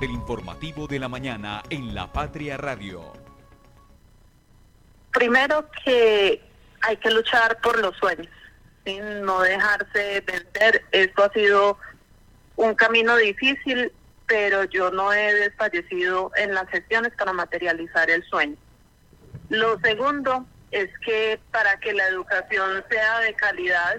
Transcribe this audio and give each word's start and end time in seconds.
del 0.00 0.10
informativo 0.10 0.86
de 0.86 0.98
la 0.98 1.08
mañana 1.08 1.62
en 1.70 1.94
La 1.94 2.12
Patria 2.12 2.56
Radio. 2.56 3.12
Primero 5.12 5.70
que 5.84 6.42
hay 6.82 6.96
que 6.98 7.10
luchar 7.10 7.58
por 7.62 7.78
los 7.80 7.96
sueños, 7.96 8.28
sin 8.84 9.22
no 9.22 9.40
dejarse 9.40 10.20
vencer. 10.20 10.84
Esto 10.92 11.24
ha 11.24 11.32
sido 11.32 11.78
un 12.56 12.74
camino 12.74 13.16
difícil, 13.16 13.92
pero 14.26 14.64
yo 14.64 14.90
no 14.90 15.12
he 15.12 15.32
desfallecido 15.34 16.30
en 16.36 16.52
las 16.52 16.68
gestiones 16.68 17.12
para 17.16 17.32
materializar 17.32 18.10
el 18.10 18.22
sueño. 18.24 18.56
Lo 19.48 19.78
segundo 19.80 20.44
es 20.72 20.90
que 21.04 21.40
para 21.50 21.78
que 21.80 21.94
la 21.94 22.06
educación 22.08 22.84
sea 22.90 23.20
de 23.20 23.34
calidad, 23.34 23.96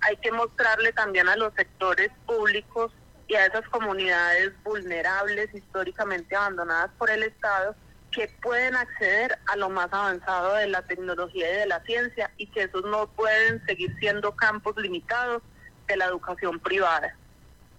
hay 0.00 0.16
que 0.16 0.32
mostrarle 0.32 0.92
también 0.92 1.28
a 1.28 1.36
los 1.36 1.54
sectores 1.54 2.10
públicos 2.26 2.92
y 3.30 3.36
a 3.36 3.46
esas 3.46 3.66
comunidades 3.68 4.50
vulnerables, 4.64 5.54
históricamente 5.54 6.34
abandonadas 6.34 6.90
por 6.98 7.10
el 7.10 7.22
Estado, 7.22 7.76
que 8.10 8.26
pueden 8.42 8.74
acceder 8.74 9.38
a 9.46 9.54
lo 9.54 9.70
más 9.70 9.86
avanzado 9.92 10.54
de 10.54 10.66
la 10.66 10.82
tecnología 10.82 11.48
y 11.48 11.56
de 11.58 11.66
la 11.66 11.80
ciencia 11.84 12.32
y 12.38 12.48
que 12.48 12.64
esos 12.64 12.84
no 12.86 13.06
pueden 13.12 13.64
seguir 13.66 13.96
siendo 14.00 14.34
campos 14.34 14.74
limitados 14.78 15.42
de 15.86 15.96
la 15.96 16.06
educación 16.06 16.58
privada. 16.58 17.14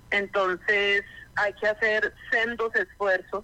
Entonces 0.09 1.03
hay 1.35 1.51
que 1.55 1.67
hacer 1.67 2.13
sendos 2.31 2.73
esfuerzos 2.73 3.43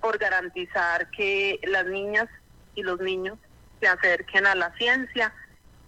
por 0.00 0.18
garantizar 0.18 1.10
que 1.10 1.58
las 1.64 1.86
niñas 1.86 2.28
y 2.76 2.84
los 2.84 3.00
niños 3.00 3.36
se 3.80 3.88
acerquen 3.88 4.46
a 4.46 4.54
la 4.54 4.72
ciencia, 4.76 5.34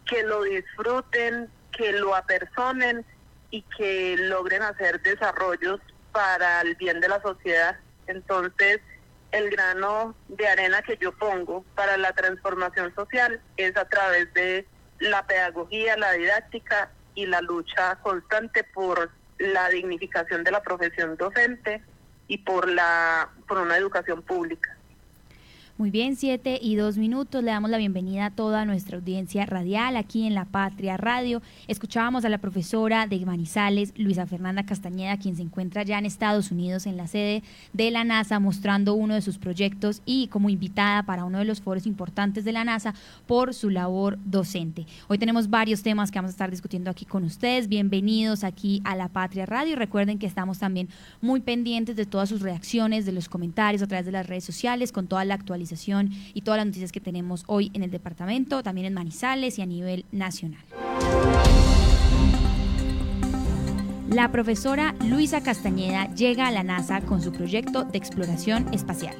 que 0.05 0.24
lo 0.24 0.42
disfruten, 0.42 1.48
que 1.70 1.92
lo 1.92 2.16
apersonen 2.16 3.06
y 3.51 3.62
que 3.77 4.16
logren 4.19 4.62
hacer 4.62 5.01
desarrollos 5.03 5.80
para 6.12 6.61
el 6.62 6.75
bien 6.77 7.00
de 7.00 7.09
la 7.09 7.20
sociedad. 7.20 7.77
Entonces, 8.06 8.81
el 9.33 9.51
grano 9.51 10.14
de 10.28 10.47
arena 10.47 10.83
que 10.83 10.97
yo 10.97 11.12
pongo 11.12 11.64
para 11.75 11.97
la 11.97 12.12
transformación 12.12 12.95
social 12.95 13.41
es 13.56 13.77
a 13.77 13.84
través 13.86 14.33
de 14.34 14.67
la 15.01 15.27
pedagogía, 15.27 15.97
la 15.97 16.12
didáctica 16.12 16.91
y 17.14 17.27
la 17.27 17.41
lucha 17.41 17.97
constante 17.97 18.64
por 18.64 19.11
la 19.39 19.69
dignificación 19.69 20.45
de 20.45 20.53
la 20.53 20.62
profesión 20.62 21.17
docente 21.17 21.83
y 22.29 22.39
por 22.39 22.69
la 22.69 23.29
por 23.48 23.58
una 23.58 23.77
educación 23.77 24.23
pública. 24.23 24.73
Muy 25.77 25.91
bien, 25.91 26.14
siete 26.14 26.61
y 26.62 26.77
dos 26.77 26.98
minutos. 26.98 27.42
Le 27.42 27.50
damos 27.50 27.69
la 27.69 27.78
bienvenida 27.78 28.27
a 28.27 28.30
toda 28.30 28.64
nuestra 28.64 28.97
audiencia 28.97 29.44
radial 29.44 29.97
aquí 29.97 30.25
en 30.25 30.33
La 30.33 30.44
Patria 30.44 30.97
Radio. 30.97 31.42
Escuchábamos 31.67 32.25
a 32.25 32.28
la 32.28 32.39
profesora 32.39 33.08
de 33.08 33.27
Manizales, 33.27 33.92
Luisa 33.97 34.25
Fernanda 34.25 34.64
Castañeda, 34.64 35.17
quien 35.17 35.34
se 35.34 35.42
encuentra 35.42 35.83
ya 35.83 35.98
en 35.98 36.06
Estados 36.06 36.52
Unidos 36.52 36.86
en 36.86 36.97
la 36.97 37.08
sede 37.08 37.42
de 37.72 37.91
la 37.91 38.05
NASA, 38.05 38.39
mostrando 38.39 38.95
uno 38.95 39.14
de 39.14 39.20
sus 39.20 39.36
proyectos 39.36 40.00
y 40.06 40.28
como 40.28 40.48
invitada 40.48 41.02
para 41.02 41.25
uno 41.25 41.39
de 41.39 41.45
los 41.45 41.61
foros 41.61 41.89
importantes 41.89 42.45
de 42.45 42.52
la 42.52 42.62
NASA 42.62 42.95
por 43.27 43.52
su 43.52 43.69
labor 43.69 44.20
docente. 44.25 44.86
Hoy 45.08 45.19
tenemos 45.19 45.50
varios 45.50 45.83
temas 45.83 46.12
que 46.12 46.20
vamos 46.20 46.28
a 46.30 46.34
estar 46.34 46.52
discutiendo 46.52 46.89
aquí 46.89 47.05
con 47.05 47.25
ustedes. 47.25 47.67
Bienvenidos 47.67 48.45
aquí 48.45 48.80
a 48.84 48.95
La 48.95 49.08
Patria 49.08 49.45
Radio. 49.45 49.75
Recuerden 49.75 50.20
que 50.20 50.27
estamos 50.28 50.61
también 50.61 50.89
muy 51.20 51.41
pendientes 51.41 51.97
de 51.97 52.06
todas 52.06 52.28
sus 52.28 52.42
reacciones, 52.42 53.06
de 53.06 53.12
los 53.12 53.28
comentarios 53.28 53.83
a 53.83 53.89
través 53.89 54.06
de 54.06 54.12
las 54.12 54.28
redes 54.28 54.45
sociales, 54.45 54.92
con 54.92 55.08
toda 55.08 55.25
la 55.25 55.34
y 56.34 56.43
todas 56.43 56.59
las 56.59 56.67
noticias 56.67 56.93
que 56.93 57.01
tenemos 57.01 57.45
hoy 57.47 57.70
en 57.75 57.83
el 57.83 57.91
departamento, 57.91 58.62
también 58.62 58.87
en 58.87 58.95
Manizales 58.95 59.59
y 59.59 59.62
a 59.62 59.67
nivel 59.67 60.05
nacional. 60.12 60.65
La 64.09 64.31
profesora 64.31 64.95
Luisa 65.05 65.42
Castañeda 65.42 66.12
llega 66.15 66.47
a 66.47 66.53
la 66.53 66.62
NASA 66.62 67.01
con 67.01 67.20
su 67.20 67.33
proyecto 67.33 67.85
de 67.85 67.98
exploración 67.98 68.73
espacial. 68.73 69.17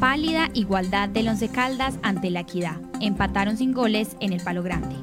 Pálida 0.00 0.50
igualdad 0.52 1.08
del 1.08 1.28
Once 1.28 1.48
Caldas 1.48 1.98
ante 2.02 2.30
la 2.30 2.40
Equidad. 2.40 2.76
Empataron 3.00 3.56
sin 3.56 3.72
goles 3.72 4.16
en 4.20 4.34
el 4.34 4.42
Palo 4.42 4.62
Grande. 4.62 4.96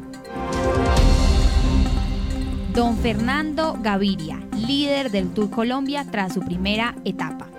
Don 2.73 2.97
Fernando 2.97 3.77
Gaviria, 3.81 4.39
líder 4.55 5.11
del 5.11 5.33
Tour 5.33 5.49
Colombia 5.49 6.05
tras 6.09 6.33
su 6.33 6.41
primera 6.41 6.95
etapa. 7.05 7.52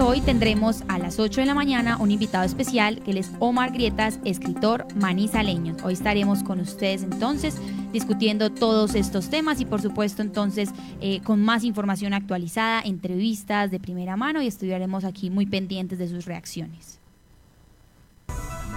Hoy 0.00 0.20
tendremos 0.20 0.84
a 0.86 0.98
las 0.98 1.18
8 1.18 1.40
de 1.40 1.46
la 1.46 1.54
mañana 1.54 1.96
un 1.96 2.12
invitado 2.12 2.44
especial 2.44 3.02
que 3.02 3.18
es 3.18 3.32
Omar 3.40 3.72
Grietas, 3.72 4.20
escritor 4.24 4.86
manizaleño. 4.94 5.76
Hoy 5.82 5.94
estaremos 5.94 6.44
con 6.44 6.60
ustedes 6.60 7.02
entonces 7.02 7.56
discutiendo 7.92 8.50
todos 8.50 8.94
estos 8.94 9.28
temas 9.28 9.60
y 9.60 9.64
por 9.64 9.82
supuesto 9.82 10.22
entonces 10.22 10.70
eh, 11.00 11.20
con 11.22 11.42
más 11.42 11.64
información 11.64 12.14
actualizada, 12.14 12.80
entrevistas 12.82 13.72
de 13.72 13.80
primera 13.80 14.16
mano 14.16 14.40
y 14.40 14.46
estudiaremos 14.46 15.04
aquí 15.04 15.30
muy 15.30 15.46
pendientes 15.46 15.98
de 15.98 16.08
sus 16.08 16.26
reacciones. 16.26 17.00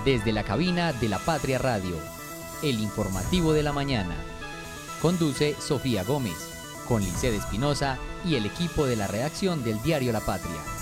Desde 0.03 0.31
la 0.31 0.41
cabina 0.41 0.91
de 0.91 1.07
la 1.07 1.19
Patria 1.19 1.59
Radio, 1.59 1.97
el 2.63 2.79
informativo 2.79 3.53
de 3.53 3.61
la 3.61 3.73
mañana. 3.73 4.15
Conduce 5.03 5.53
Sofía 5.59 6.03
Gómez, 6.03 6.49
con 6.87 7.03
Lice 7.03 7.35
Espinosa 7.35 7.99
y 8.25 8.35
el 8.35 8.45
equipo 8.47 8.85
de 8.85 8.95
la 8.95 9.05
redacción 9.05 9.63
del 9.63 9.81
diario 9.83 10.11
La 10.11 10.21
Patria. 10.21 10.80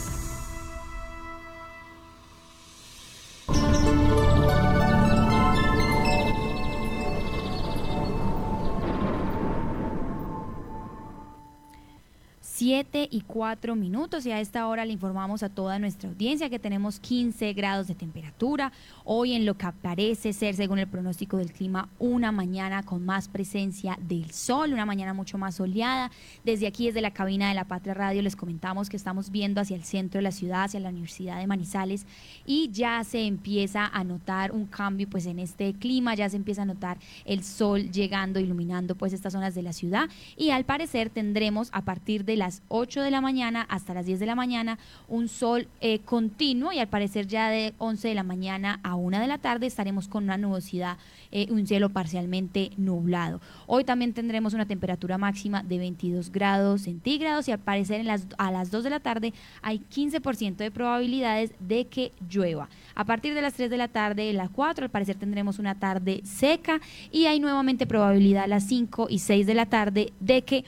7 12.80 13.10
y 13.12 13.22
4 13.28 13.76
minutos 13.76 14.26
y 14.26 14.32
a 14.32 14.40
esta 14.40 14.66
hora 14.66 14.86
le 14.86 14.94
informamos 14.94 15.44
a 15.44 15.50
toda 15.50 15.80
nuestra 15.80 16.08
audiencia 16.08 16.50
que 16.50 16.60
tenemos 16.60 17.02
15 17.02 17.52
grados 17.52 17.88
de 17.88 17.96
temperatura. 17.96 18.72
Hoy 19.04 19.34
en 19.34 19.46
lo 19.46 19.58
que 19.58 19.68
parece 19.82 20.32
ser, 20.32 20.56
según 20.56 20.80
el 20.80 20.88
pronóstico 20.88 21.36
del 21.36 21.52
clima, 21.52 21.90
una 22.00 22.32
mañana 22.32 22.84
con 22.84 23.04
más 23.04 23.28
presencia 23.28 23.98
del 24.00 24.32
sol, 24.32 24.72
una 24.72 24.86
mañana 24.86 25.14
mucho 25.14 25.38
más 25.38 25.56
soleada. 25.56 26.10
Desde 26.46 26.68
aquí, 26.68 26.86
desde 26.86 27.02
la 27.02 27.12
cabina 27.12 27.50
de 27.50 27.56
la 27.56 27.66
Patria 27.66 27.94
Radio, 27.96 28.22
les 28.22 28.38
comentamos 28.38 28.88
que 28.88 28.96
estamos 28.96 29.30
viendo 29.30 29.60
hacia 29.60 29.76
el 29.76 29.84
centro 29.84 30.20
de 30.20 30.24
la 30.24 30.32
ciudad, 30.32 30.64
hacia 30.64 30.80
la 30.80 30.90
Universidad 30.90 31.38
de 31.38 31.48
Manizales 31.48 32.06
y 32.46 32.70
ya 32.72 33.04
se 33.04 33.26
empieza 33.26 33.88
a 33.88 34.06
notar 34.06 34.54
un 34.54 34.68
cambio 34.68 35.10
pues 35.10 35.26
en 35.26 35.40
este 35.40 35.74
clima, 35.74 36.16
ya 36.16 36.30
se 36.30 36.38
empieza 36.38 36.62
a 36.62 36.66
notar 36.66 36.98
el 37.26 37.44
sol 37.44 37.92
llegando, 37.92 38.40
iluminando 38.40 38.96
pues 38.96 39.12
estas 39.12 39.34
zonas 39.34 39.54
de 39.54 39.64
la 39.64 39.74
ciudad 39.74 40.08
y 40.38 40.52
al 40.52 40.64
parecer 40.64 41.10
tendremos 41.10 41.68
a 41.74 41.82
partir 41.82 42.24
de 42.24 42.38
la 42.38 42.50
8 42.70 43.02
de 43.02 43.12
la 43.12 43.22
mañana 43.22 43.66
hasta 43.70 43.94
las 43.94 44.06
10 44.06 44.20
de 44.20 44.26
la 44.26 44.36
mañana 44.36 44.80
un 45.08 45.28
sol 45.28 45.68
eh, 45.82 46.00
continuo 46.00 46.72
y 46.72 46.80
al 46.80 46.88
parecer 46.88 47.28
ya 47.28 47.50
de 47.50 47.74
11 47.78 48.08
de 48.08 48.16
la 48.16 48.24
mañana 48.24 48.80
a 48.84 48.96
1 48.96 49.20
de 49.20 49.28
la 49.28 49.38
tarde 49.38 49.68
estaremos 49.68 50.08
con 50.08 50.24
una 50.24 50.38
nubosidad, 50.38 50.98
eh, 51.32 51.48
un 51.50 51.68
cielo 51.68 51.90
parcialmente 51.90 52.72
nublado. 52.78 53.42
Hoy 53.68 53.84
también 53.84 54.14
tendremos 54.14 54.54
una 54.54 54.66
temperatura 54.66 55.18
máxima 55.18 55.64
de 55.64 55.78
22 55.78 56.32
grados 56.32 56.84
centígrados 56.84 57.48
y 57.48 57.52
al 57.52 57.60
parecer 57.60 58.00
en 58.00 58.08
las, 58.08 58.28
a 58.38 58.52
las 58.52 58.72
2 58.72 58.84
de 58.84 58.90
la 58.90 59.00
tarde 59.00 59.34
hay 59.62 59.80
15% 59.80 60.56
de 60.56 60.72
probabilidades 60.72 61.52
de 61.60 61.88
que 61.88 62.12
llueva. 62.30 62.70
A 62.96 63.06
partir 63.06 63.34
de 63.34 63.42
las 63.42 63.54
3 63.54 63.70
de 63.70 63.78
la 63.78 63.88
tarde, 63.88 64.32
las 64.34 64.50
4, 64.50 64.86
al 64.86 64.92
parecer 64.92 65.16
tendremos 65.16 65.60
una 65.60 65.76
tarde 65.76 66.22
seca 66.24 66.82
y 67.12 67.26
hay 67.26 67.40
nuevamente 67.40 67.88
probabilidad 67.88 68.44
a 68.44 68.48
las 68.48 68.66
5 68.68 69.08
y 69.10 69.20
6 69.20 69.48
de 69.48 69.54
la 69.54 69.66
tarde 69.66 70.14
de 70.20 70.44
que 70.44 70.66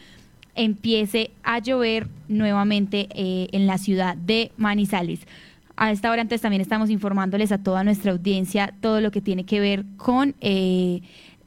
empiece 0.55 1.31
a 1.43 1.59
llover 1.59 2.07
nuevamente 2.27 3.07
eh, 3.11 3.47
en 3.51 3.67
la 3.67 3.77
ciudad 3.77 4.15
de 4.15 4.51
Manizales. 4.57 5.21
A 5.75 5.91
esta 5.91 6.11
hora 6.11 6.21
antes 6.21 6.41
también 6.41 6.61
estamos 6.61 6.89
informándoles 6.89 7.51
a 7.51 7.57
toda 7.57 7.83
nuestra 7.83 8.11
audiencia 8.11 8.73
todo 8.81 9.01
lo 9.01 9.11
que 9.11 9.21
tiene 9.21 9.45
que 9.45 9.59
ver 9.59 9.83
con 9.97 10.35
eh, 10.41 11.01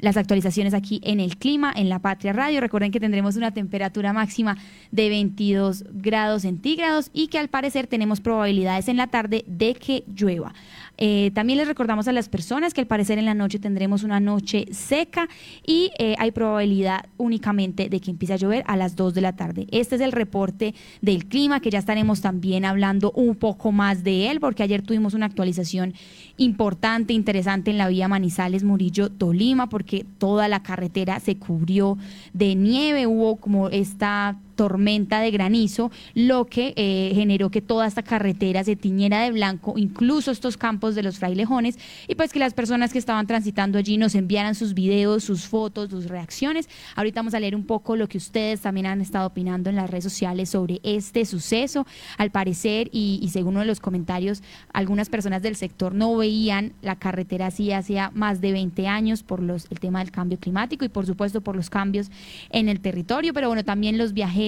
las 0.05 0.17
actualizaciones 0.17 0.75
aquí 0.75 1.01
en 1.03 1.19
el 1.19 1.37
clima, 1.37 1.73
en 1.75 1.89
la 1.89 1.99
Patria 1.99 2.33
Radio. 2.33 2.61
Recuerden 2.61 2.93
que 2.93 3.01
tendremos 3.01 3.37
una 3.37 3.53
temperatura 3.53 4.13
máxima 4.13 4.57
de 4.93 5.09
22 5.09 5.85
grados 5.93 6.43
centígrados 6.43 7.11
y 7.13 7.29
que 7.29 7.39
al 7.39 7.49
parecer 7.49 7.87
tenemos 7.87 8.21
probabilidades 8.21 8.89
en 8.89 8.97
la 8.97 9.09
tarde 9.09 9.45
de 9.49 9.75
que 9.75 10.05
llueva. 10.15 10.53
Eh, 10.97 11.33
también 11.35 11.59
les 11.59 11.67
recordamos 11.67 12.07
a 12.07 12.13
las 12.13 12.29
personas 12.29 12.73
que 12.73 12.81
al 12.81 12.87
parecer 12.87 13.19
en 13.19 13.25
la 13.25 13.35
noche 13.35 13.59
tendremos 13.59 14.05
una 14.05 14.21
noche 14.21 14.67
seca 14.71 15.29
y 15.67 15.91
eh, 15.99 16.15
hay 16.19 16.31
probabilidad 16.31 17.07
únicamente 17.17 17.89
de 17.89 18.01
que 18.01 18.13
empiece 18.13 18.35
a 18.35 18.37
llover 18.37 18.63
a 18.69 18.77
las 18.77 18.95
2 18.95 19.15
de 19.15 19.21
la 19.21 19.35
tarde. 19.35 19.67
Este 19.73 19.97
es 19.97 20.01
el 20.01 20.13
reporte 20.13 20.75
del 21.01 21.27
clima 21.27 21.61
que 21.61 21.71
ya 21.71 21.81
estaremos 21.81 22.21
también 22.21 22.65
hablando 22.65 23.11
un 23.13 23.35
poco 23.35 23.73
más 23.73 24.05
de 24.05 24.31
él 24.31 24.39
porque 24.39 24.63
ayer 24.63 24.83
tuvimos 24.83 25.15
una 25.15 25.27
actualización 25.27 25.95
importante, 26.37 27.13
interesante 27.13 27.71
en 27.71 27.79
la 27.79 27.89
vía 27.89 28.07
Manizales 28.07 28.63
Murillo 28.63 29.11
Tolima 29.11 29.69
porque 29.69 29.94
toda 30.03 30.49
la 30.49 30.63
carretera 30.63 31.21
se 31.21 31.37
cubrió 31.37 31.97
de 32.33 32.55
nieve, 32.55 33.07
hubo 33.07 33.37
como 33.37 33.69
esta 33.69 34.37
tormenta 34.55 35.21
de 35.21 35.31
granizo, 35.31 35.91
lo 36.15 36.47
que 36.47 36.73
eh, 36.77 37.13
generó 37.15 37.51
que 37.51 37.61
toda 37.61 37.87
esta 37.87 38.03
carretera 38.03 38.65
se 38.65 38.77
tiñera 38.77 39.23
de 39.23 39.33
blanco, 39.33 39.75
incluso 39.77 40.31
estos 40.31 40.57
campos 40.57 40.95
de 40.95 41.03
los 41.03 41.19
frailejones, 41.19 41.79
y 42.09 42.15
pues 42.15 42.33
que 42.33 42.39
las 42.39 42.55
personas 42.55 42.93
que 42.93 42.99
estaban 42.99 43.27
transitando 43.27 43.79
allí 43.79 43.97
nos 43.97 44.15
enviaran 44.15 44.55
sus 44.55 44.75
videos, 44.75 45.25
sus 45.25 45.47
fotos, 45.47 45.91
sus 45.91 46.07
reacciones. 46.07 46.69
Ahorita 46.97 47.21
vamos 47.21 47.35
a 47.35 47.41
leer 47.41 47.57
un 47.57 47.65
poco 47.65 47.97
lo 47.97 48.09
que 48.09 48.19
ustedes 48.19 48.61
también 48.61 48.87
han 48.87 49.01
estado 49.01 49.27
opinando 49.27 49.71
en 49.71 49.77
las 49.77 49.91
redes 49.91 50.05
sociales 50.05 50.51
sobre 50.51 50.81
este 50.83 51.25
suceso. 51.25 51.87
Al 52.19 52.31
parecer, 52.31 52.89
y, 52.93 53.29
según 53.33 53.55
uno 53.55 53.61
de 53.61 53.67
los 53.67 53.81
comentarios, 53.81 54.43
algunas 54.73 55.09
personas 55.09 55.43
del 55.43 55.57
sector 55.57 55.95
no 55.95 56.17
veían 56.17 56.73
la 56.83 56.97
carretera 56.97 57.47
así 57.47 57.73
hacía 57.73 58.11
más 58.15 58.41
de 58.41 58.53
20 58.53 58.87
años 58.89 59.23
por 59.23 59.41
los, 59.41 59.67
el 59.71 59.81
tema 59.81 60.01
del 60.01 60.11
cambio 60.11 60.39
climático 60.39 60.85
y 60.85 60.89
por 60.89 61.07
supuesto 61.07 61.41
por 61.41 61.57
los 61.57 61.71
cambios 61.71 62.11
en 62.51 62.69
el 62.69 62.81
territorio, 62.81 63.33
pero 63.33 63.49
bueno, 63.49 63.65
también 63.65 63.99
los 63.99 64.13
viajeros 64.13 64.44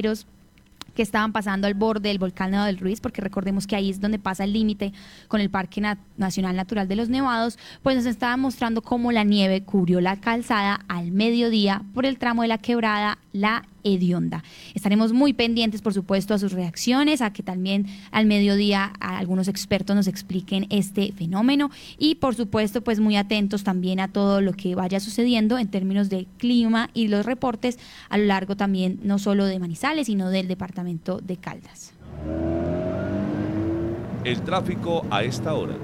que 0.97 1.03
estaban 1.03 1.33
pasando 1.33 1.69
al 1.69 1.75
borde 1.75 2.09
del 2.09 2.19
volcán 2.19 2.51
Nevado 2.51 2.67
del 2.67 2.79
Ruiz, 2.79 3.01
porque 3.01 3.21
recordemos 3.21 3.67
que 3.67 3.77
ahí 3.77 3.91
es 3.91 4.01
donde 4.01 4.19
pasa 4.19 4.45
el 4.45 4.53
límite 4.53 4.93
con 5.29 5.41
el 5.41 5.51
Parque 5.51 5.81
Nacional 6.17 6.57
Natural 6.57 6.89
de 6.89 6.97
los 6.97 7.09
Nevados, 7.09 7.59
pues 7.83 7.97
nos 7.97 8.07
estaban 8.07 8.41
mostrando 8.41 8.83
cómo 8.83 9.13
la 9.13 9.23
nieve 9.23 9.63
cubrió 9.63 10.01
la 10.01 10.17
calzada 10.17 10.81
al 10.89 11.13
mediodía 11.13 11.83
por 11.95 12.07
el 12.07 12.19
tramo 12.19 12.43
de 12.43 12.49
la 12.49 12.59
quebrada 12.59 13.19
La 13.33 13.65
Estaremos 14.75 15.13
muy 15.13 15.33
pendientes, 15.33 15.81
por 15.81 15.95
supuesto, 15.95 16.35
a 16.35 16.39
sus 16.39 16.53
reacciones, 16.53 17.23
a 17.23 17.33
que 17.33 17.43
también 17.43 17.87
al 18.11 18.27
mediodía 18.27 18.93
algunos 19.01 19.49
expertos 19.49 19.95
nos 19.95 20.09
expliquen 20.09 20.67
este 20.71 21.13
fenómeno 21.13 21.71
y, 21.99 22.17
por 22.17 22.35
supuesto, 22.35 22.83
pues 22.83 23.01
muy 23.01 23.17
atentos 23.17 23.65
también 23.65 24.01
a 24.01 24.09
todo 24.09 24.41
lo 24.41 24.53
que 24.53 24.75
vaya 24.75 25.01
sucediendo 25.01 25.59
en 25.59 25.69
términos 25.69 26.11
de 26.11 26.27
clima 26.39 26.91
y 26.95 27.09
los 27.09 27.25
reportes 27.25 27.79
a 28.09 28.19
lo 28.19 28.25
largo 28.25 28.57
también 28.57 28.99
no 29.03 29.19
solo 29.19 29.47
de 29.47 29.59
Manizales, 29.59 30.07
sino 30.07 30.31
del 30.31 30.49
departamento 30.49 31.21
de 31.21 31.37
Caldas. 31.37 31.93
El 34.25 34.43
tráfico 34.43 35.07
a 35.11 35.23
esta 35.23 35.55
hora. 35.55 35.77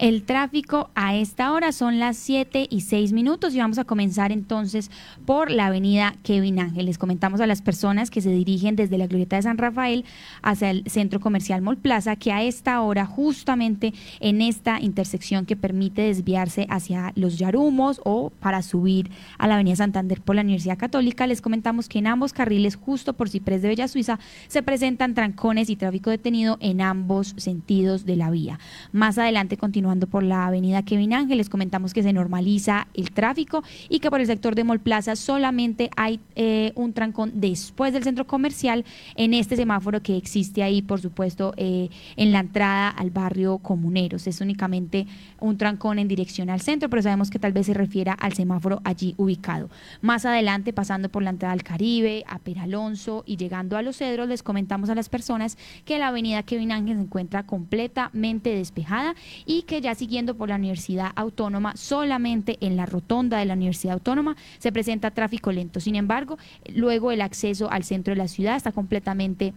El 0.00 0.22
tráfico 0.22 0.88
a 0.94 1.14
esta 1.14 1.52
hora 1.52 1.72
son 1.72 1.98
las 1.98 2.16
7 2.16 2.68
y 2.70 2.80
6 2.80 3.12
minutos 3.12 3.54
y 3.54 3.58
vamos 3.58 3.76
a 3.76 3.84
comenzar 3.84 4.32
entonces 4.32 4.90
por 5.26 5.50
la 5.50 5.66
avenida 5.66 6.14
Kevin 6.22 6.58
Ángel. 6.58 6.86
Les 6.86 6.96
comentamos 6.96 7.42
a 7.42 7.46
las 7.46 7.60
personas 7.60 8.10
que 8.10 8.22
se 8.22 8.30
dirigen 8.30 8.76
desde 8.76 8.96
la 8.96 9.06
Glorieta 9.06 9.36
de 9.36 9.42
San 9.42 9.58
Rafael 9.58 10.06
hacia 10.40 10.70
el 10.70 10.84
centro 10.86 11.20
comercial 11.20 11.60
Mall 11.60 11.76
Plaza 11.76 12.16
que 12.16 12.32
a 12.32 12.42
esta 12.42 12.80
hora 12.80 13.04
justamente 13.04 13.92
en 14.20 14.40
esta 14.40 14.80
intersección 14.80 15.44
que 15.44 15.54
permite 15.54 16.00
desviarse 16.00 16.66
hacia 16.70 17.12
los 17.14 17.38
Yarumos 17.38 18.00
o 18.02 18.30
para 18.40 18.62
subir 18.62 19.10
a 19.36 19.48
la 19.48 19.56
avenida 19.56 19.76
Santander 19.76 20.22
por 20.22 20.34
la 20.34 20.40
Universidad 20.40 20.78
Católica, 20.78 21.26
les 21.26 21.42
comentamos 21.42 21.90
que 21.90 21.98
en 21.98 22.06
ambos 22.06 22.32
carriles 22.32 22.76
justo 22.76 23.12
por 23.12 23.28
Ciprés 23.28 23.60
de 23.60 23.68
Bella 23.68 23.86
Suiza 23.86 24.18
se 24.48 24.62
presentan 24.62 25.12
trancones 25.12 25.68
y 25.68 25.76
tráfico 25.76 26.08
detenido 26.08 26.56
en 26.60 26.80
ambos 26.80 27.34
sentidos 27.36 28.06
de 28.06 28.16
la 28.16 28.30
vía. 28.30 28.58
Más 28.92 29.18
adelante 29.18 29.58
continuamos 29.58 29.89
por 29.98 30.22
la 30.22 30.46
avenida 30.46 30.82
Kevin 30.84 31.12
Ángel, 31.12 31.38
les 31.38 31.48
comentamos 31.48 31.92
que 31.92 32.02
se 32.02 32.12
normaliza 32.12 32.86
el 32.94 33.10
tráfico 33.10 33.64
y 33.88 33.98
que 33.98 34.08
por 34.08 34.20
el 34.20 34.26
sector 34.26 34.54
de 34.54 34.62
Mall 34.62 34.78
Plaza 34.78 35.16
solamente 35.16 35.90
hay 35.96 36.20
eh, 36.36 36.72
un 36.76 36.92
trancón 36.92 37.32
después 37.34 37.92
del 37.92 38.04
centro 38.04 38.26
comercial 38.26 38.84
en 39.16 39.34
este 39.34 39.56
semáforo 39.56 40.00
que 40.02 40.16
existe 40.16 40.62
ahí, 40.62 40.80
por 40.80 41.00
supuesto, 41.00 41.54
eh, 41.56 41.88
en 42.16 42.30
la 42.30 42.40
entrada 42.40 42.88
al 42.88 43.10
barrio 43.10 43.58
Comuneros. 43.58 44.26
Es 44.26 44.40
únicamente 44.40 45.06
un 45.40 45.58
trancón 45.58 45.98
en 45.98 46.06
dirección 46.06 46.50
al 46.50 46.60
centro, 46.60 46.88
pero 46.88 47.02
sabemos 47.02 47.30
que 47.30 47.38
tal 47.38 47.52
vez 47.52 47.66
se 47.66 47.74
refiera 47.74 48.12
al 48.12 48.34
semáforo 48.34 48.80
allí 48.84 49.14
ubicado. 49.16 49.70
Más 50.02 50.24
adelante, 50.24 50.72
pasando 50.72 51.08
por 51.08 51.22
la 51.22 51.30
entrada 51.30 51.52
al 51.52 51.64
Caribe, 51.64 52.24
a 52.28 52.38
Peralonso 52.38 53.24
y 53.26 53.36
llegando 53.36 53.76
a 53.76 53.82
Los 53.82 53.96
Cedros, 53.96 54.28
les 54.28 54.44
comentamos 54.44 54.88
a 54.88 54.94
las 54.94 55.08
personas 55.08 55.58
que 55.84 55.98
la 55.98 56.08
avenida 56.08 56.44
Kevin 56.44 56.70
Ángel 56.70 56.96
se 56.96 57.02
encuentra 57.02 57.42
completamente 57.44 58.54
despejada 58.54 59.14
y 59.46 59.62
que 59.70 59.80
ya 59.80 59.94
siguiendo 59.94 60.34
por 60.34 60.48
la 60.48 60.56
Universidad 60.56 61.12
Autónoma, 61.14 61.76
solamente 61.76 62.58
en 62.60 62.76
la 62.76 62.86
rotonda 62.86 63.38
de 63.38 63.44
la 63.44 63.54
Universidad 63.54 63.94
Autónoma 63.94 64.36
se 64.58 64.72
presenta 64.72 65.12
tráfico 65.12 65.52
lento. 65.52 65.78
Sin 65.78 65.94
embargo, 65.94 66.38
luego 66.74 67.12
el 67.12 67.20
acceso 67.20 67.70
al 67.70 67.84
centro 67.84 68.12
de 68.12 68.18
la 68.18 68.26
ciudad 68.26 68.56
está 68.56 68.72
completamente 68.72 69.54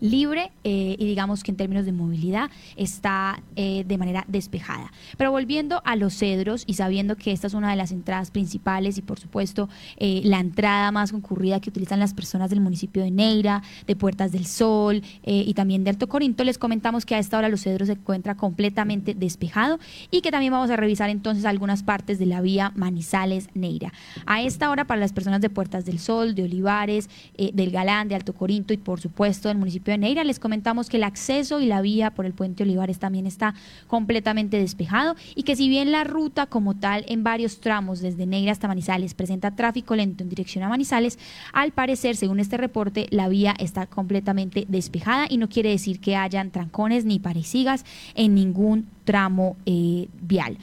libre 0.00 0.50
eh, 0.64 0.96
y 0.98 1.06
digamos 1.06 1.44
que 1.44 1.50
en 1.50 1.56
términos 1.56 1.84
de 1.84 1.92
movilidad 1.92 2.50
está 2.76 3.42
eh, 3.56 3.84
de 3.86 3.98
manera 3.98 4.24
despejada. 4.28 4.90
Pero 5.16 5.30
volviendo 5.30 5.82
a 5.84 5.96
los 5.96 6.14
cedros 6.14 6.64
y 6.66 6.74
sabiendo 6.74 7.16
que 7.16 7.32
esta 7.32 7.46
es 7.46 7.54
una 7.54 7.70
de 7.70 7.76
las 7.76 7.92
entradas 7.92 8.30
principales 8.30 8.98
y 8.98 9.02
por 9.02 9.20
supuesto 9.20 9.68
eh, 9.98 10.22
la 10.24 10.40
entrada 10.40 10.90
más 10.90 11.12
concurrida 11.12 11.60
que 11.60 11.70
utilizan 11.70 12.00
las 12.00 12.14
personas 12.14 12.50
del 12.50 12.60
municipio 12.60 13.02
de 13.02 13.10
Neira, 13.10 13.62
de 13.86 13.96
Puertas 13.96 14.32
del 14.32 14.46
Sol 14.46 15.02
y 15.24 15.54
también 15.54 15.84
de 15.84 15.90
Alto 15.90 16.08
Corinto, 16.08 16.44
les 16.44 16.58
comentamos 16.58 17.04
que 17.04 17.14
a 17.14 17.18
esta 17.18 17.38
hora 17.38 17.48
los 17.48 17.62
cedros 17.62 17.88
se 17.88 17.94
encuentra 17.94 18.36
completamente 18.36 19.14
despejado 19.14 19.78
y 20.10 20.22
que 20.22 20.30
también 20.30 20.52
vamos 20.52 20.70
a 20.70 20.76
revisar 20.76 21.10
entonces 21.10 21.44
algunas 21.44 21.82
partes 21.82 22.18
de 22.18 22.26
la 22.26 22.40
vía 22.40 22.72
Manizales-Neira. 22.74 23.92
A 24.26 24.42
esta 24.42 24.70
hora 24.70 24.86
para 24.86 25.00
las 25.00 25.12
personas 25.12 25.40
de 25.40 25.50
Puertas 25.50 25.84
del 25.84 25.98
Sol, 25.98 26.34
de 26.34 26.44
Olivares, 26.44 27.08
del 27.36 27.70
Galán, 27.70 28.08
de 28.08 28.14
Alto 28.14 28.32
Corinto 28.32 28.72
y 28.72 28.78
por 28.78 29.00
supuesto 29.00 29.48
del 29.48 29.58
municipio 29.58 29.89
de 29.90 29.98
Neira. 29.98 30.24
Les 30.24 30.38
comentamos 30.38 30.88
que 30.88 30.96
el 30.96 31.04
acceso 31.04 31.60
y 31.60 31.66
la 31.66 31.82
vía 31.82 32.12
por 32.12 32.26
el 32.26 32.32
puente 32.32 32.62
Olivares 32.62 32.98
también 32.98 33.26
está 33.26 33.54
completamente 33.86 34.58
despejado 34.58 35.16
y 35.34 35.42
que 35.42 35.56
si 35.56 35.68
bien 35.68 35.92
la 35.92 36.04
ruta 36.04 36.46
como 36.46 36.74
tal 36.74 37.04
en 37.08 37.24
varios 37.24 37.60
tramos 37.60 38.00
desde 38.00 38.26
Neira 38.26 38.52
hasta 38.52 38.68
Manizales 38.68 39.14
presenta 39.14 39.50
tráfico 39.56 39.94
lento 39.94 40.22
en 40.22 40.28
dirección 40.28 40.64
a 40.64 40.68
Manizales, 40.68 41.18
al 41.52 41.72
parecer, 41.72 42.16
según 42.16 42.40
este 42.40 42.56
reporte, 42.56 43.06
la 43.10 43.28
vía 43.28 43.54
está 43.58 43.86
completamente 43.86 44.66
despejada 44.68 45.26
y 45.28 45.36
no 45.36 45.48
quiere 45.48 45.70
decir 45.70 46.00
que 46.00 46.16
hayan 46.16 46.50
trancones 46.50 47.04
ni 47.04 47.18
parecigas 47.18 47.84
en 48.14 48.34
ningún 48.34 48.86
tramo 49.04 49.56
eh, 49.66 50.08
vial. 50.20 50.58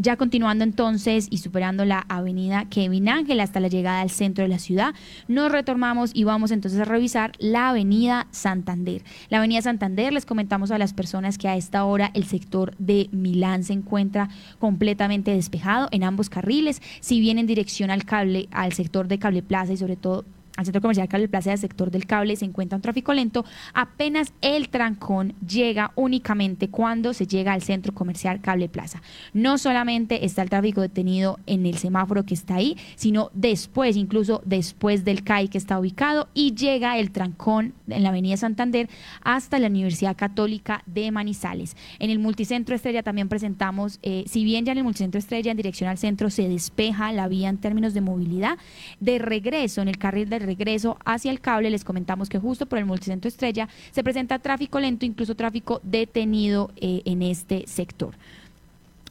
Ya 0.00 0.16
continuando 0.16 0.62
entonces 0.62 1.26
y 1.28 1.38
superando 1.38 1.84
la 1.84 2.06
avenida 2.08 2.66
Kevin 2.70 3.08
Ángel 3.08 3.40
hasta 3.40 3.58
la 3.58 3.66
llegada 3.66 4.00
al 4.00 4.10
centro 4.10 4.42
de 4.42 4.48
la 4.48 4.60
ciudad, 4.60 4.94
nos 5.26 5.50
retornamos 5.50 6.12
y 6.14 6.22
vamos 6.22 6.52
entonces 6.52 6.78
a 6.80 6.84
revisar 6.84 7.32
la 7.38 7.70
avenida 7.70 8.28
Santander. 8.30 9.02
La 9.28 9.38
avenida 9.38 9.60
Santander, 9.60 10.12
les 10.12 10.24
comentamos 10.24 10.70
a 10.70 10.78
las 10.78 10.92
personas 10.92 11.36
que 11.36 11.48
a 11.48 11.56
esta 11.56 11.84
hora 11.84 12.12
el 12.14 12.24
sector 12.24 12.76
de 12.78 13.08
Milán 13.10 13.64
se 13.64 13.72
encuentra 13.72 14.28
completamente 14.60 15.32
despejado 15.32 15.88
en 15.90 16.04
ambos 16.04 16.30
carriles, 16.30 16.80
si 17.00 17.18
bien 17.18 17.38
en 17.38 17.48
dirección 17.48 17.90
al 17.90 18.04
cable, 18.04 18.48
al 18.52 18.72
sector 18.74 19.08
de 19.08 19.18
Cable 19.18 19.42
Plaza 19.42 19.72
y 19.72 19.78
sobre 19.78 19.96
todo 19.96 20.24
al 20.58 20.64
centro 20.64 20.82
comercial 20.82 21.08
Cable 21.08 21.28
Plaza 21.28 21.50
del 21.50 21.58
sector 21.60 21.92
del 21.92 22.04
cable 22.04 22.34
se 22.34 22.44
encuentra 22.44 22.74
un 22.74 22.82
tráfico 22.82 23.14
lento, 23.14 23.44
apenas 23.74 24.32
el 24.40 24.70
trancón 24.70 25.34
llega 25.46 25.92
únicamente 25.94 26.68
cuando 26.68 27.14
se 27.14 27.28
llega 27.28 27.52
al 27.52 27.62
centro 27.62 27.94
comercial 27.94 28.40
Cable 28.40 28.68
Plaza. 28.68 29.00
No 29.32 29.56
solamente 29.56 30.24
está 30.24 30.42
el 30.42 30.50
tráfico 30.50 30.80
detenido 30.80 31.38
en 31.46 31.64
el 31.64 31.78
semáforo 31.78 32.26
que 32.26 32.34
está 32.34 32.56
ahí, 32.56 32.76
sino 32.96 33.30
después, 33.34 33.96
incluso 33.96 34.42
después 34.44 35.04
del 35.04 35.22
CAI 35.22 35.46
que 35.46 35.58
está 35.58 35.78
ubicado 35.78 36.28
y 36.34 36.56
llega 36.56 36.98
el 36.98 37.12
trancón 37.12 37.72
en 37.86 38.02
la 38.02 38.08
avenida 38.08 38.36
Santander 38.36 38.88
hasta 39.22 39.60
la 39.60 39.68
Universidad 39.68 40.16
Católica 40.16 40.82
de 40.86 41.12
Manizales. 41.12 41.76
En 42.00 42.10
el 42.10 42.18
multicentro 42.18 42.74
Estrella 42.74 43.04
también 43.04 43.28
presentamos, 43.28 44.00
eh, 44.02 44.24
si 44.26 44.42
bien 44.42 44.64
ya 44.64 44.72
en 44.72 44.78
el 44.78 44.84
multicentro 44.84 45.20
Estrella 45.20 45.52
en 45.52 45.56
dirección 45.56 45.88
al 45.88 45.98
centro 45.98 46.30
se 46.30 46.48
despeja 46.48 47.12
la 47.12 47.28
vía 47.28 47.48
en 47.48 47.58
términos 47.58 47.94
de 47.94 48.00
movilidad, 48.00 48.58
de 48.98 49.20
regreso 49.20 49.82
en 49.82 49.86
el 49.86 49.98
carril 49.98 50.28
del 50.28 50.47
regreso 50.48 50.96
hacia 51.04 51.30
el 51.30 51.40
cable, 51.40 51.70
les 51.70 51.84
comentamos 51.84 52.28
que 52.28 52.38
justo 52.38 52.66
por 52.66 52.78
el 52.78 52.86
multicentro 52.86 53.28
Estrella 53.28 53.68
se 53.90 54.02
presenta 54.02 54.38
tráfico 54.38 54.80
lento, 54.80 55.04
incluso 55.04 55.34
tráfico 55.34 55.80
detenido 55.84 56.70
eh, 56.76 57.02
en 57.04 57.22
este 57.22 57.66
sector. 57.66 58.14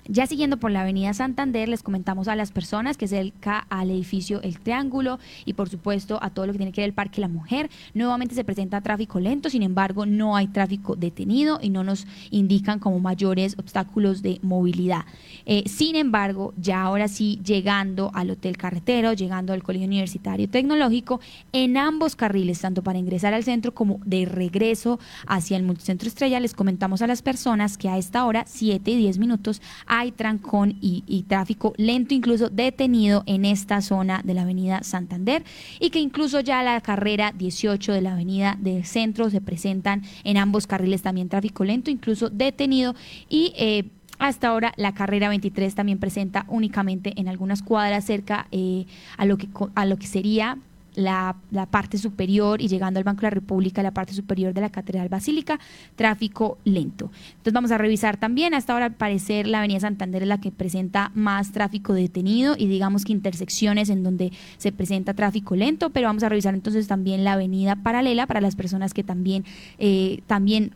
Ya 0.10 0.26
siguiendo 0.26 0.58
por 0.58 0.72
la 0.72 0.82
avenida 0.82 1.14
Santander, 1.14 1.68
les 1.68 1.84
comentamos 1.84 2.28
a 2.30 2.36
las 2.36 2.52
personas 2.52 2.96
que 2.96 3.08
cerca 3.08 3.66
al 3.70 3.92
edificio 3.92 4.42
El 4.42 4.60
Triángulo 4.60 5.20
y 5.44 5.54
por 5.54 5.68
supuesto 5.68 6.18
a 6.22 6.30
todo 6.30 6.48
lo 6.48 6.54
que 6.54 6.60
tiene 6.60 6.72
que 6.72 6.82
ver 6.82 6.90
el 6.90 6.94
Parque 6.94 7.20
La 7.20 7.28
Mujer, 7.28 7.70
nuevamente 7.94 8.34
se 8.34 8.46
presenta 8.46 8.80
tráfico 8.82 9.20
lento, 9.20 9.50
sin 9.50 9.64
embargo 9.64 10.06
no 10.06 10.38
hay 10.38 10.48
tráfico 10.48 10.96
detenido 10.96 11.60
y 11.62 11.70
no 11.70 11.84
nos 11.84 12.08
indican 12.32 12.80
como 12.80 13.00
mayores 13.00 13.56
obstáculos 13.58 14.22
de 14.22 14.40
movilidad. 14.42 15.06
Eh, 15.46 15.64
sin 15.68 15.96
embargo, 15.96 16.54
ya 16.58 16.84
ahora 16.84 17.08
sí, 17.10 17.42
llegando 17.44 18.12
al 18.14 18.32
Hotel 18.32 18.56
Carretero, 18.58 19.14
llegando 19.14 19.52
al 19.52 19.64
Colegio 19.64 19.88
Universitario 19.88 20.50
Tecnológico, 20.50 21.20
en 21.52 21.78
ambos 21.78 22.16
carriles, 22.16 22.62
tanto 22.62 22.82
para 22.82 22.98
ingresar 22.98 23.34
al 23.34 23.44
centro 23.44 23.74
como 23.74 24.00
de 24.06 24.26
regreso 24.26 25.00
hacia 25.26 25.58
el 25.58 25.64
Multicentro 25.64 26.08
Estrella, 26.08 26.40
les 26.40 26.54
comentamos 26.54 27.02
a 27.02 27.08
las 27.08 27.22
personas 27.22 27.78
que 27.78 27.90
a 27.90 27.98
esta 27.98 28.26
hora, 28.26 28.46
7 28.48 28.92
y 28.92 28.96
10 28.96 29.18
minutos, 29.18 29.62
hay 29.98 30.12
trancón 30.12 30.78
y, 30.80 31.26
tráfico 31.28 31.74
lento, 31.78 32.14
incluso 32.14 32.50
detenido 32.50 33.24
en 33.26 33.46
esta 33.46 33.82
zona 33.82 34.22
de 34.24 34.36
la 34.36 34.44
avenida 34.44 34.84
Santander 34.84 35.44
y 35.80 35.90
que 35.90 36.00
incluso 36.00 36.40
ya 36.40 36.62
la 36.62 36.80
carrera 36.82 37.34
18 37.36 37.94
de 37.94 38.02
la 38.02 38.14
avenida 38.14 38.58
del 38.60 38.86
centro 38.86 39.30
se 39.30 39.42
presentan 39.42 40.04
en 40.24 40.38
ambos 40.38 40.68
carriles 40.68 41.02
también 41.02 41.30
tráfico 41.30 41.64
lento, 41.64 41.92
incluso 41.92 42.30
detenido 42.30 42.96
y... 43.30 43.54
Eh, 43.58 43.86
hasta 44.20 44.48
ahora 44.48 44.74
la 44.78 44.96
carrera 44.96 45.30
23 45.30 45.76
también 45.76 46.00
presenta 46.00 46.46
únicamente 46.48 47.14
en 47.18 47.28
algunas 47.28 47.62
cuadras 47.62 48.04
cerca 48.04 48.48
eh, 48.52 48.88
a, 49.16 49.26
lo 49.26 49.38
que, 49.38 49.48
a 49.76 49.86
lo 49.86 49.98
que 49.98 50.08
sería 50.08 50.58
la, 50.98 51.38
la, 51.52 51.68
parte 51.68 51.98
superior 51.98 52.62
y 52.62 52.68
llegando 52.68 52.98
al 52.98 53.04
Banco 53.04 53.22
de 53.22 53.28
la 53.28 53.32
República, 53.32 53.84
la 53.84 53.92
parte 53.92 54.14
superior 54.14 54.54
de 54.54 54.62
la 54.62 54.70
Catedral 54.70 55.10
Basílica, 55.10 55.60
tráfico 55.96 56.58
lento. 56.66 57.12
Entonces 57.30 57.54
vamos 57.54 57.72
a 57.72 57.78
revisar 57.78 58.18
también, 58.18 58.56
hasta 58.56 58.74
ahora 58.74 58.86
al 58.86 58.96
parecer 58.96 59.48
la 59.48 59.60
Avenida 59.60 59.80
Santander 59.80 60.24
es 60.24 60.28
la 60.28 60.42
que 60.42 60.52
presenta 60.52 61.12
más 61.14 61.52
tráfico 61.52 61.94
detenido 61.94 62.56
y 62.58 62.68
digamos 62.68 63.06
que 63.06 63.14
intersecciones 63.14 63.90
en 63.90 64.04
donde 64.04 64.32
se 64.58 64.72
presenta 64.72 65.14
tráfico 65.14 65.56
lento, 65.56 65.92
pero 65.92 66.08
vamos 66.08 66.24
a 66.24 66.30
revisar 66.30 66.56
entonces 66.56 66.88
también 66.88 67.24
la 67.24 67.34
avenida 67.34 67.76
paralela 67.76 68.26
para 68.26 68.42
las 68.42 68.56
personas 68.56 68.94
que 68.94 69.04
también, 69.04 69.46
eh, 69.78 70.22
también 70.26 70.72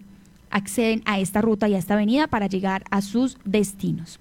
acceden 0.51 1.01
a 1.05 1.19
esta 1.19 1.41
ruta 1.41 1.67
y 1.67 1.73
a 1.73 1.79
esta 1.79 1.95
avenida 1.95 2.27
para 2.27 2.47
llegar 2.47 2.83
a 2.91 3.01
sus 3.01 3.37
destinos. 3.43 4.19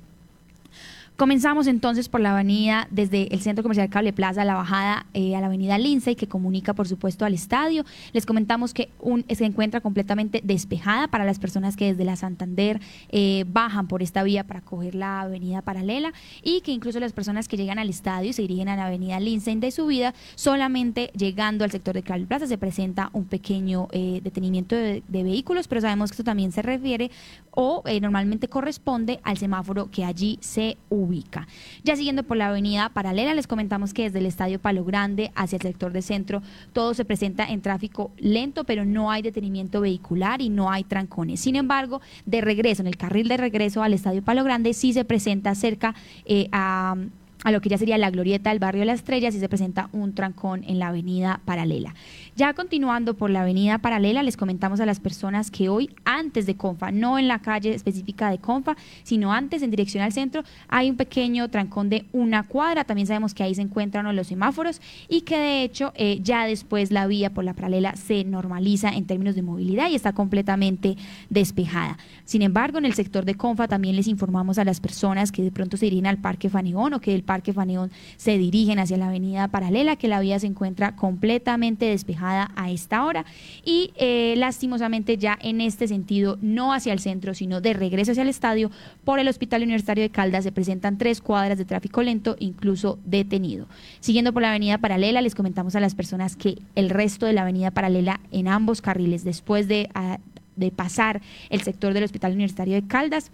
Comenzamos 1.21 1.67
entonces 1.67 2.09
por 2.09 2.23
la 2.23 2.33
avenida 2.33 2.89
desde 2.91 3.29
el 3.35 3.43
Centro 3.43 3.63
Comercial 3.63 3.91
Cable 3.91 4.15
Plaza, 4.15 4.43
la 4.47 4.55
bajada 4.55 5.05
eh, 5.13 5.37
a 5.37 5.41
la 5.43 5.49
avenida 5.49 5.77
Lindsay, 5.77 6.17
que 6.17 6.27
comunica 6.27 6.73
por 6.73 6.89
supuesto 6.89 7.27
al 7.27 7.35
estadio. 7.35 7.85
Les 8.15 8.25
comentamos 8.25 8.73
que 8.73 8.89
se 9.29 9.45
encuentra 9.45 9.83
completamente 9.83 10.41
despejada 10.43 11.09
para 11.09 11.27
las 11.27 11.39
personas 11.39 11.77
que 11.77 11.89
desde 11.89 12.07
la 12.07 12.17
Santander 12.17 12.81
eh, 13.11 13.45
bajan 13.47 13.87
por 13.87 14.03
esta 14.03 14.23
vía 14.23 14.45
para 14.45 14.63
coger 14.63 14.95
la 14.95 15.21
avenida 15.21 15.61
paralela 15.61 16.15
y 16.43 16.63
que 16.63 16.73
incluso 16.73 16.99
las 17.01 17.13
personas 17.13 17.49
que 17.49 17.59
llegan 17.59 17.79
al 17.79 17.91
estadio 17.91 18.31
y 18.31 18.33
se 18.33 18.41
dirigen 18.41 18.71
a 18.71 18.77
la 18.77 18.87
avenida 18.87 19.21
Lindsay 19.21 19.57
de 19.57 19.73
subida, 19.73 20.15
solamente 20.37 21.11
llegando 21.15 21.65
al 21.65 21.71
sector 21.71 21.93
de 21.97 22.03
Cable 22.03 22.25
Plaza 22.29 22.47
se 22.47 22.57
presenta 22.57 23.11
un 23.13 23.27
pequeño 23.27 23.89
eh, 23.93 24.23
detenimiento 24.25 24.75
de, 24.75 25.03
de, 25.07 25.23
vehículos, 25.23 25.69
pero 25.69 25.83
sabemos 25.83 26.09
que 26.09 26.15
esto 26.15 26.25
también 26.25 26.51
se 26.51 26.63
refiere 26.63 27.11
o 27.51 27.85
normalmente 28.01 28.49
corresponde 28.49 29.21
al 29.23 29.37
semáforo 29.37 29.91
que 29.91 30.03
allí 30.07 30.39
se 30.41 30.79
ubica 30.89 31.10
ubica. 31.11 31.47
Ya 31.85 31.97
siguiendo 31.97 32.23
por 32.23 32.37
la 32.37 32.49
avenida 32.49 32.89
paralela, 32.89 33.35
les 33.35 33.47
comentamos 33.47 33.93
que 33.93 34.05
desde 34.05 34.21
el 34.21 34.27
Estadio 34.27 34.59
Palo 34.59 34.85
Grande 34.85 35.31
hacia 35.35 35.57
el 35.57 35.63
sector 35.63 35.93
de 35.93 36.03
centro, 36.03 36.43
todo 36.73 36.95
se 36.95 37.05
presenta 37.05 37.45
en 37.45 37.61
tráfico 37.61 38.13
lento, 38.19 38.65
pero 38.65 38.85
no 38.85 39.11
hay 39.11 39.23
detenimiento 39.23 39.81
vehicular 39.81 40.41
y 40.41 40.49
no 40.49 40.71
hay 40.71 40.85
trancones. 40.85 41.41
Sin 41.41 41.57
embargo, 41.57 42.01
de 42.27 42.41
regreso, 42.41 42.83
en 42.83 42.87
el 42.89 42.97
carril 42.97 43.29
de 43.29 43.37
regreso 43.37 43.83
al 43.83 43.93
Estadio 43.93 44.23
Palo 44.23 44.45
Grande, 44.45 44.73
sí 44.75 44.93
se 44.93 45.05
presenta 45.05 45.55
cerca 45.55 45.95
eh, 46.25 46.49
a 46.53 46.97
a 47.45 47.51
lo 47.51 47.61
que 47.61 47.69
ya 47.69 47.79
sería 47.79 47.99
la 47.99 48.11
glorieta 48.11 48.51
del 48.51 48.59
barrio 48.59 48.81
de 48.81 48.87
la 48.87 48.93
Estrella, 48.93 49.31
si 49.31 49.41
se 49.41 49.49
presenta 49.49 49.89
un 49.93 50.15
trancón 50.15 50.65
en 50.65 50.79
la 50.79 50.89
avenida 50.89 51.41
paralela. 51.45 51.95
Ya 52.37 52.53
continuando 52.55 53.15
por 53.15 53.31
la 53.31 53.43
avenida 53.43 53.79
paralela, 53.79 54.23
les 54.23 54.37
comentamos 54.37 54.81
a 54.81 54.87
las 54.87 55.01
personas 55.01 55.51
que 55.51 55.69
hoy, 55.69 55.91
antes 56.05 56.47
de 56.47 56.57
Confa, 56.57 56.91
no 56.91 57.19
en 57.19 57.29
la 57.29 57.41
calle 57.41 57.75
específica 57.75 58.31
de 58.31 58.39
Confa, 58.39 58.77
sino 59.03 59.33
antes 59.33 59.63
en 59.63 59.71
dirección 59.71 60.03
al 60.03 60.13
centro, 60.13 60.43
hay 60.69 60.91
un 60.91 60.97
pequeño 60.97 61.49
trancón 61.49 61.89
de 61.89 62.07
una 62.13 62.45
cuadra. 62.45 62.85
También 62.85 63.07
sabemos 63.07 63.35
que 63.35 63.43
ahí 63.43 63.55
se 63.55 63.63
encuentran 63.63 64.15
los 64.15 64.27
semáforos 64.27 64.81
y 65.09 65.23
que 65.23 65.39
de 65.39 65.63
hecho 65.63 65.93
eh, 65.95 66.21
ya 66.23 66.47
después 66.47 66.91
la 66.91 67.07
vía 67.07 67.31
por 67.31 67.45
la 67.45 67.55
paralela 67.55 67.97
se 67.97 68.25
normaliza 68.25 68.91
en 68.91 69.07
términos 69.07 69.35
de 69.35 69.43
movilidad 69.43 69.89
y 69.91 69.95
está 69.95 70.13
completamente 70.13 70.97
despejada. 71.29 71.99
Sin 72.25 72.43
embargo, 72.43 72.79
en 72.79 72.85
el 72.85 72.95
sector 72.95 73.25
de 73.25 73.35
Confa 73.35 73.69
también 73.69 73.97
les 73.97 74.09
informamos 74.09 74.59
a 74.59 74.65
las 74.65 74.81
personas 74.81 75.33
que 75.33 75.43
de 75.43 75.51
pronto 75.51 75.77
se 75.77 75.87
dirigen 75.87 76.07
al 76.07 76.19
Parque 76.19 76.49
Fanigón 76.49 76.95
o 76.95 77.01
que 77.01 77.13
del 77.13 77.23
Parque 77.31 77.53
Faneón 77.53 77.93
se 78.17 78.39
dirigen 78.39 78.81
hacia 78.81 78.97
la 78.97 79.07
avenida 79.07 79.47
paralela, 79.47 79.95
que 79.95 80.09
la 80.09 80.19
vía 80.19 80.41
se 80.41 80.49
encuentra 80.49 80.97
completamente 80.97 81.85
despejada 81.85 82.51
a 82.57 82.73
esta 82.73 83.05
hora 83.05 83.25
y 83.65 83.93
eh, 83.95 84.35
lastimosamente 84.37 85.17
ya 85.17 85.39
en 85.41 85.61
este 85.61 85.87
sentido, 85.87 86.39
no 86.43 86.75
hacia 86.75 86.93
el 86.93 86.99
centro, 86.99 87.33
sino 87.35 87.61
de 87.61 87.73
regreso 87.73 88.11
hacia 88.11 88.25
el 88.25 88.29
estadio, 88.29 88.73
por 89.05 89.21
el 89.21 89.29
Hospital 89.29 89.63
Universitario 89.63 90.03
de 90.03 90.11
Caldas 90.11 90.43
se 90.43 90.51
presentan 90.51 90.99
tres 90.99 91.21
cuadras 91.21 91.57
de 91.57 91.65
tráfico 91.65 92.03
lento, 92.03 92.35
incluso 92.41 92.99
detenido. 93.05 93.69
Siguiendo 94.01 94.33
por 94.33 94.43
la 94.43 94.51
avenida 94.51 94.79
paralela, 94.79 95.23
les 95.23 95.37
comentamos 95.37 95.77
a 95.77 95.81
las 95.81 95.95
personas 95.95 96.35
que 96.35 96.59
el 96.75 96.91
resto 96.91 97.27
de 97.27 97.33
la 97.33 97.43
avenida 97.43 97.71
paralela 97.71 98.19
en 98.33 98.49
ambos 98.49 98.83
carriles, 98.83 99.23
después 99.23 99.69
de, 99.69 99.89
ah, 99.95 100.19
de 100.57 100.73
pasar 100.73 101.23
el 101.49 101.63
sector 101.63 101.95
del 101.95 102.03
Hospital 102.03 102.33
Universitario 102.33 102.75
de 102.75 102.89
Caldas, 102.89 103.31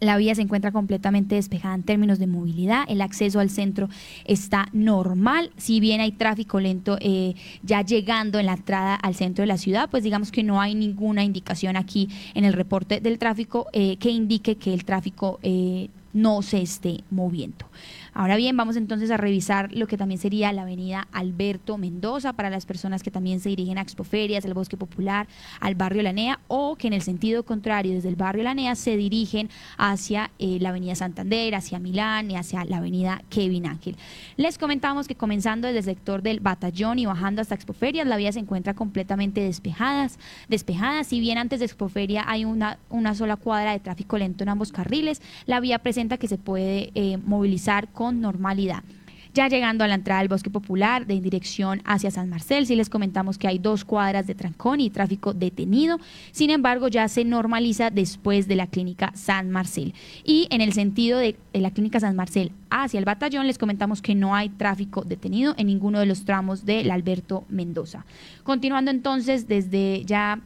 la 0.00 0.16
vía 0.16 0.34
se 0.34 0.42
encuentra 0.42 0.72
completamente 0.72 1.34
despejada 1.36 1.74
en 1.74 1.82
términos 1.82 2.18
de 2.18 2.26
movilidad, 2.26 2.84
el 2.88 3.00
acceso 3.00 3.40
al 3.40 3.50
centro 3.50 3.88
está 4.24 4.68
normal, 4.72 5.50
si 5.56 5.80
bien 5.80 6.00
hay 6.00 6.12
tráfico 6.12 6.60
lento 6.60 6.98
eh, 7.00 7.34
ya 7.62 7.82
llegando 7.82 8.38
en 8.38 8.46
la 8.46 8.54
entrada 8.54 8.94
al 8.94 9.14
centro 9.14 9.42
de 9.42 9.46
la 9.46 9.58
ciudad, 9.58 9.88
pues 9.90 10.02
digamos 10.02 10.32
que 10.32 10.42
no 10.42 10.60
hay 10.60 10.74
ninguna 10.74 11.24
indicación 11.24 11.76
aquí 11.76 12.08
en 12.34 12.44
el 12.44 12.52
reporte 12.52 13.00
del 13.00 13.18
tráfico 13.18 13.66
eh, 13.72 13.96
que 13.96 14.10
indique 14.10 14.56
que 14.56 14.74
el 14.74 14.84
tráfico 14.84 15.38
eh, 15.42 15.88
no 16.12 16.42
se 16.42 16.62
esté 16.62 17.02
moviendo. 17.10 17.66
Ahora 18.16 18.36
bien, 18.36 18.56
vamos 18.56 18.76
entonces 18.76 19.10
a 19.10 19.16
revisar 19.16 19.72
lo 19.72 19.88
que 19.88 19.96
también 19.96 20.20
sería 20.20 20.52
la 20.52 20.62
avenida 20.62 21.08
Alberto 21.10 21.78
Mendoza 21.78 22.32
para 22.32 22.48
las 22.48 22.64
personas 22.64 23.02
que 23.02 23.10
también 23.10 23.40
se 23.40 23.48
dirigen 23.48 23.76
a 23.76 23.80
Expoferias, 23.80 24.44
al 24.44 24.54
Bosque 24.54 24.76
Popular, 24.76 25.26
al 25.58 25.74
barrio 25.74 26.00
Lanea 26.00 26.38
o 26.46 26.76
que 26.76 26.86
en 26.86 26.92
el 26.92 27.02
sentido 27.02 27.44
contrario 27.44 27.92
desde 27.92 28.08
el 28.08 28.14
barrio 28.14 28.44
Lanea 28.44 28.76
se 28.76 28.96
dirigen 28.96 29.50
hacia 29.78 30.30
eh, 30.38 30.58
la 30.60 30.68
avenida 30.68 30.94
Santander, 30.94 31.56
hacia 31.56 31.80
Milán 31.80 32.30
y 32.30 32.36
hacia 32.36 32.64
la 32.64 32.76
avenida 32.76 33.20
Kevin 33.30 33.66
Ángel. 33.66 33.96
Les 34.36 34.58
comentamos 34.58 35.08
que 35.08 35.16
comenzando 35.16 35.66
desde 35.66 35.80
el 35.80 35.84
sector 35.84 36.22
del 36.22 36.38
Batallón 36.38 37.00
y 37.00 37.06
bajando 37.06 37.42
hasta 37.42 37.56
Expoferias, 37.56 38.06
la 38.06 38.16
vía 38.16 38.30
se 38.30 38.38
encuentra 38.38 38.74
completamente 38.74 39.40
despejadas, 39.40 40.20
despejada. 40.48 41.02
Si 41.02 41.18
bien 41.18 41.36
antes 41.36 41.58
de 41.58 41.66
Expoferia 41.66 42.22
hay 42.28 42.44
una, 42.44 42.78
una 42.90 43.16
sola 43.16 43.34
cuadra 43.36 43.72
de 43.72 43.80
tráfico 43.80 44.18
lento 44.18 44.44
en 44.44 44.50
ambos 44.50 44.70
carriles, 44.70 45.20
la 45.46 45.58
vía 45.58 45.80
presenta 45.80 46.16
que 46.16 46.28
se 46.28 46.38
puede 46.38 46.92
eh, 46.94 47.16
movilizar 47.16 47.88
con 47.88 48.03
normalidad. 48.12 48.82
Ya 49.34 49.48
llegando 49.48 49.82
a 49.82 49.88
la 49.88 49.96
entrada 49.96 50.20
del 50.20 50.28
Bosque 50.28 50.48
Popular 50.48 51.08
de 51.08 51.20
dirección 51.20 51.82
hacia 51.84 52.12
San 52.12 52.28
Marcel, 52.28 52.68
sí 52.68 52.76
les 52.76 52.88
comentamos 52.88 53.36
que 53.36 53.48
hay 53.48 53.58
dos 53.58 53.84
cuadras 53.84 54.28
de 54.28 54.36
trancón 54.36 54.78
y 54.78 54.90
tráfico 54.90 55.34
detenido. 55.34 55.98
Sin 56.30 56.50
embargo, 56.50 56.86
ya 56.86 57.08
se 57.08 57.24
normaliza 57.24 57.90
después 57.90 58.46
de 58.46 58.54
la 58.54 58.68
clínica 58.68 59.10
San 59.16 59.50
Marcel. 59.50 59.92
Y 60.22 60.46
en 60.50 60.60
el 60.60 60.72
sentido 60.72 61.18
de 61.18 61.36
la 61.52 61.72
clínica 61.72 61.98
San 61.98 62.14
Marcel 62.14 62.52
hacia 62.70 62.98
el 62.98 63.04
batallón, 63.04 63.48
les 63.48 63.58
comentamos 63.58 64.02
que 64.02 64.14
no 64.14 64.36
hay 64.36 64.50
tráfico 64.50 65.02
detenido 65.02 65.54
en 65.56 65.66
ninguno 65.66 65.98
de 65.98 66.06
los 66.06 66.24
tramos 66.24 66.64
del 66.64 66.92
Alberto 66.92 67.44
Mendoza. 67.48 68.06
Continuando 68.44 68.92
entonces 68.92 69.48
desde 69.48 70.04
ya 70.04 70.42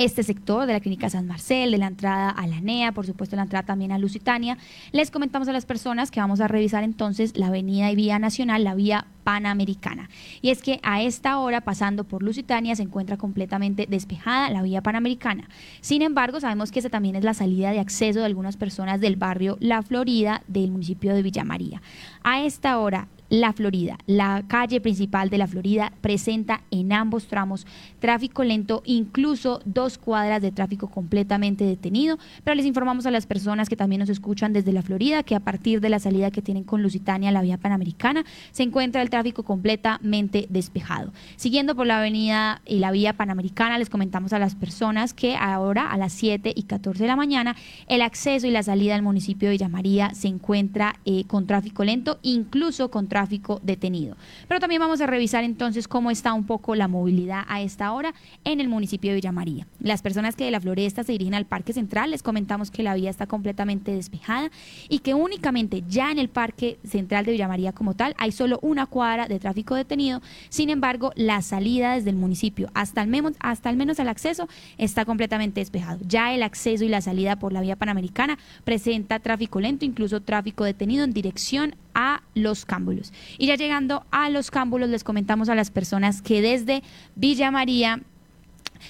este 0.00 0.22
sector 0.22 0.66
de 0.66 0.72
la 0.72 0.80
Clínica 0.80 1.10
San 1.10 1.26
Marcel, 1.26 1.72
de 1.72 1.76
la 1.76 1.86
entrada 1.86 2.30
a 2.30 2.46
la 2.46 2.62
NEA, 2.62 2.92
por 2.92 3.04
supuesto 3.04 3.36
la 3.36 3.42
entrada 3.42 3.66
también 3.66 3.92
a 3.92 3.98
Lusitania. 3.98 4.56
Les 4.92 5.10
comentamos 5.10 5.46
a 5.48 5.52
las 5.52 5.66
personas 5.66 6.10
que 6.10 6.20
vamos 6.20 6.40
a 6.40 6.48
revisar 6.48 6.84
entonces 6.84 7.36
la 7.36 7.48
avenida 7.48 7.90
y 7.90 7.96
vía 7.96 8.18
nacional, 8.18 8.64
la 8.64 8.74
vía 8.74 9.06
panamericana. 9.24 10.08
Y 10.40 10.48
es 10.48 10.62
que 10.62 10.80
a 10.82 11.02
esta 11.02 11.38
hora, 11.38 11.60
pasando 11.60 12.04
por 12.04 12.22
Lusitania, 12.22 12.74
se 12.76 12.82
encuentra 12.82 13.18
completamente 13.18 13.86
despejada 13.90 14.48
la 14.48 14.62
vía 14.62 14.80
panamericana. 14.80 15.50
Sin 15.82 16.00
embargo, 16.00 16.40
sabemos 16.40 16.72
que 16.72 16.78
esa 16.78 16.88
también 16.88 17.14
es 17.14 17.22
la 17.22 17.34
salida 17.34 17.70
de 17.70 17.80
acceso 17.80 18.20
de 18.20 18.24
algunas 18.24 18.56
personas 18.56 19.02
del 19.02 19.16
barrio 19.16 19.58
La 19.60 19.82
Florida 19.82 20.42
del 20.48 20.70
municipio 20.70 21.14
de 21.14 21.20
Villa 21.20 21.44
María. 21.44 21.82
A 22.22 22.42
esta 22.42 22.78
hora, 22.78 23.08
la 23.30 23.52
Florida. 23.52 23.96
La 24.06 24.42
calle 24.46 24.80
principal 24.80 25.30
de 25.30 25.38
La 25.38 25.46
Florida 25.46 25.92
presenta 26.00 26.62
en 26.72 26.92
ambos 26.92 27.28
tramos 27.28 27.66
tráfico 28.00 28.42
lento, 28.42 28.82
incluso 28.84 29.62
dos 29.64 29.98
cuadras 29.98 30.42
de 30.42 30.50
tráfico 30.50 30.88
completamente 30.88 31.64
detenido, 31.64 32.18
pero 32.42 32.56
les 32.56 32.66
informamos 32.66 33.06
a 33.06 33.10
las 33.10 33.26
personas 33.26 33.68
que 33.68 33.76
también 33.76 34.00
nos 34.00 34.08
escuchan 34.08 34.52
desde 34.52 34.72
La 34.72 34.82
Florida 34.82 35.22
que 35.22 35.36
a 35.36 35.40
partir 35.40 35.80
de 35.80 35.88
la 35.88 36.00
salida 36.00 36.32
que 36.32 36.42
tienen 36.42 36.64
con 36.64 36.82
Lusitania, 36.82 37.30
la 37.30 37.40
vía 37.40 37.56
panamericana, 37.56 38.24
se 38.50 38.64
encuentra 38.64 39.00
el 39.00 39.10
tráfico 39.10 39.44
completamente 39.44 40.46
despejado. 40.50 41.12
Siguiendo 41.36 41.76
por 41.76 41.86
la 41.86 41.98
avenida 41.98 42.62
y 42.66 42.80
la 42.80 42.90
vía 42.90 43.12
panamericana, 43.12 43.78
les 43.78 43.90
comentamos 43.90 44.32
a 44.32 44.40
las 44.40 44.56
personas 44.56 45.14
que 45.14 45.36
ahora 45.36 45.92
a 45.92 45.96
las 45.96 46.12
7 46.12 46.52
y 46.54 46.64
14 46.64 47.04
de 47.04 47.08
la 47.08 47.16
mañana 47.16 47.54
el 47.86 48.02
acceso 48.02 48.48
y 48.48 48.50
la 48.50 48.64
salida 48.64 48.96
al 48.96 49.02
municipio 49.02 49.48
de 49.48 49.52
Villa 49.52 49.68
María 49.68 50.14
se 50.14 50.26
encuentra 50.26 50.96
eh, 51.04 51.24
con 51.28 51.46
tráfico 51.46 51.84
lento, 51.84 52.18
incluso 52.22 52.90
con 52.90 53.06
tráfico 53.06 53.19
tráfico 53.20 53.60
detenido. 53.62 54.16
Pero 54.48 54.60
también 54.60 54.80
vamos 54.80 55.02
a 55.02 55.06
revisar 55.06 55.44
entonces 55.44 55.86
cómo 55.86 56.10
está 56.10 56.32
un 56.32 56.44
poco 56.44 56.74
la 56.74 56.88
movilidad 56.88 57.44
a 57.48 57.60
esta 57.60 57.92
hora 57.92 58.14
en 58.44 58.60
el 58.60 58.68
municipio 58.68 59.10
de 59.10 59.16
Villa 59.16 59.30
María. 59.30 59.66
Las 59.78 60.00
personas 60.00 60.36
que 60.36 60.44
de 60.44 60.50
la 60.50 60.60
Floresta 60.60 61.04
se 61.04 61.12
dirigen 61.12 61.34
al 61.34 61.44
Parque 61.44 61.74
Central, 61.74 62.12
les 62.12 62.22
comentamos 62.22 62.70
que 62.70 62.82
la 62.82 62.94
vía 62.94 63.10
está 63.10 63.26
completamente 63.26 63.92
despejada 63.94 64.50
y 64.88 65.00
que 65.00 65.12
únicamente 65.12 65.84
ya 65.86 66.10
en 66.10 66.18
el 66.18 66.30
Parque 66.30 66.78
Central 66.82 67.26
de 67.26 67.32
Villa 67.32 67.46
María 67.46 67.72
como 67.72 67.92
tal 67.92 68.14
hay 68.16 68.32
solo 68.32 68.58
una 68.62 68.86
cuadra 68.86 69.28
de 69.28 69.38
tráfico 69.38 69.74
detenido. 69.74 70.22
Sin 70.48 70.70
embargo, 70.70 71.12
la 71.14 71.42
salida 71.42 71.96
desde 71.96 72.08
el 72.08 72.16
municipio 72.16 72.70
hasta 72.72 73.02
al 73.02 73.08
menos, 73.08 73.34
hasta 73.40 73.68
al 73.68 73.76
menos 73.76 73.98
el 73.98 74.08
acceso 74.08 74.48
está 74.78 75.04
completamente 75.04 75.60
despejado. 75.60 76.00
Ya 76.08 76.32
el 76.32 76.42
acceso 76.42 76.84
y 76.84 76.88
la 76.88 77.02
salida 77.02 77.36
por 77.36 77.52
la 77.52 77.60
vía 77.60 77.76
panamericana 77.76 78.38
presenta 78.64 79.18
tráfico 79.18 79.60
lento, 79.60 79.84
incluso 79.84 80.22
tráfico 80.22 80.64
detenido 80.64 81.04
en 81.04 81.12
dirección 81.12 81.76
a 81.94 82.22
los 82.34 82.64
cámbulos. 82.64 83.12
Y 83.38 83.46
ya 83.46 83.56
llegando 83.56 84.04
a 84.10 84.30
los 84.30 84.50
cámbulos, 84.50 84.88
les 84.88 85.04
comentamos 85.04 85.48
a 85.48 85.54
las 85.54 85.70
personas 85.70 86.22
que 86.22 86.42
desde 86.42 86.82
Villa 87.16 87.50
María 87.50 88.00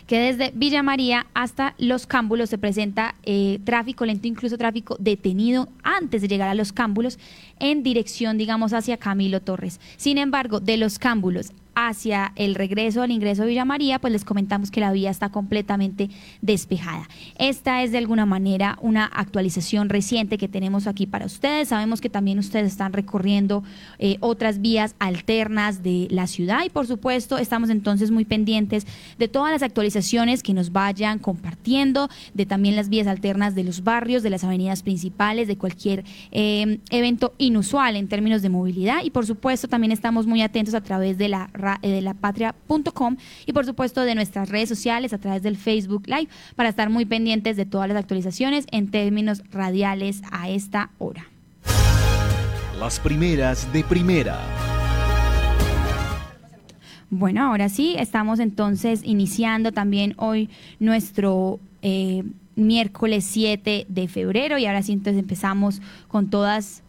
que 0.06 0.18
desde 0.18 0.52
Villa 0.54 0.82
María 0.82 1.26
hasta 1.34 1.74
Los 1.78 2.06
Cámbulos 2.06 2.50
se 2.50 2.58
presenta 2.58 3.16
eh, 3.22 3.58
tráfico 3.64 4.04
lento, 4.06 4.28
incluso 4.28 4.56
tráfico 4.56 4.96
detenido 5.00 5.68
antes 5.82 6.22
de 6.22 6.28
llegar 6.28 6.48
a 6.48 6.54
Los 6.54 6.72
Cámbulos 6.72 7.18
en 7.58 7.82
dirección, 7.82 8.38
digamos, 8.38 8.72
hacia 8.72 8.96
Camilo 8.98 9.40
Torres. 9.40 9.80
Sin 9.96 10.18
embargo, 10.18 10.60
de 10.60 10.76
Los 10.76 10.98
Cámbulos 10.98 11.52
hacia 11.74 12.32
el 12.36 12.54
regreso 12.54 13.02
del 13.02 13.10
ingreso 13.10 13.42
de 13.42 13.48
Villa 13.48 13.64
María, 13.64 13.98
pues 13.98 14.12
les 14.12 14.24
comentamos 14.24 14.70
que 14.70 14.80
la 14.80 14.92
vía 14.92 15.10
está 15.10 15.30
completamente 15.30 16.10
despejada. 16.40 17.08
Esta 17.38 17.82
es 17.82 17.92
de 17.92 17.98
alguna 17.98 18.26
manera 18.26 18.78
una 18.80 19.04
actualización 19.06 19.88
reciente 19.88 20.38
que 20.38 20.48
tenemos 20.48 20.86
aquí 20.86 21.06
para 21.06 21.26
ustedes. 21.26 21.68
Sabemos 21.68 22.00
que 22.00 22.10
también 22.10 22.38
ustedes 22.38 22.72
están 22.72 22.92
recorriendo 22.92 23.62
eh, 23.98 24.16
otras 24.20 24.60
vías 24.60 24.94
alternas 24.98 25.82
de 25.82 26.08
la 26.10 26.26
ciudad 26.26 26.64
y 26.64 26.70
por 26.70 26.86
supuesto 26.86 27.38
estamos 27.38 27.70
entonces 27.70 28.10
muy 28.10 28.24
pendientes 28.24 28.86
de 29.18 29.28
todas 29.28 29.52
las 29.52 29.62
actualizaciones 29.62 30.42
que 30.42 30.54
nos 30.54 30.72
vayan 30.72 31.18
compartiendo, 31.18 32.08
de 32.34 32.46
también 32.46 32.76
las 32.76 32.88
vías 32.88 33.06
alternas 33.06 33.54
de 33.54 33.64
los 33.64 33.84
barrios, 33.84 34.22
de 34.22 34.30
las 34.30 34.44
avenidas 34.44 34.82
principales, 34.82 35.48
de 35.48 35.56
cualquier 35.56 36.04
eh, 36.30 36.78
evento 36.90 37.34
inusual 37.38 37.96
en 37.96 38.08
términos 38.08 38.42
de 38.42 38.48
movilidad 38.48 39.02
y 39.02 39.10
por 39.10 39.26
supuesto 39.26 39.68
también 39.68 39.92
estamos 39.92 40.26
muy 40.26 40.42
atentos 40.42 40.74
a 40.74 40.80
través 40.80 41.18
de 41.18 41.28
la 41.28 41.48
eh, 41.82 41.90
de 41.90 42.00
la 42.00 42.14
patria.com 42.14 43.16
y 43.46 43.52
por 43.52 43.66
supuesto 43.66 44.02
de 44.02 44.14
nuestras 44.14 44.48
redes 44.48 44.68
sociales 44.68 45.12
a 45.12 45.18
través 45.18 45.42
del 45.42 45.56
Facebook 45.56 46.04
Live 46.06 46.28
para 46.56 46.68
estar 46.68 46.90
muy 46.90 47.04
pendientes 47.04 47.56
de 47.56 47.66
todas 47.66 47.88
las 47.88 47.96
actualizaciones 47.96 48.66
en 48.70 48.90
términos 48.90 49.42
radiales 49.50 50.22
a 50.30 50.48
esta 50.48 50.90
hora. 50.98 51.26
Las 52.78 52.98
primeras 52.98 53.70
de 53.72 53.84
primera. 53.84 54.38
Bueno, 57.10 57.44
ahora 57.44 57.68
sí, 57.68 57.96
estamos 57.98 58.38
entonces 58.38 59.02
iniciando 59.04 59.72
también 59.72 60.14
hoy 60.16 60.48
nuestro 60.78 61.58
eh, 61.82 62.22
miércoles 62.54 63.24
7 63.24 63.86
de 63.88 64.08
febrero 64.08 64.58
y 64.58 64.66
ahora 64.66 64.82
sí 64.82 64.92
entonces 64.92 65.20
empezamos 65.20 65.82
con 66.06 66.30
todas 66.30 66.82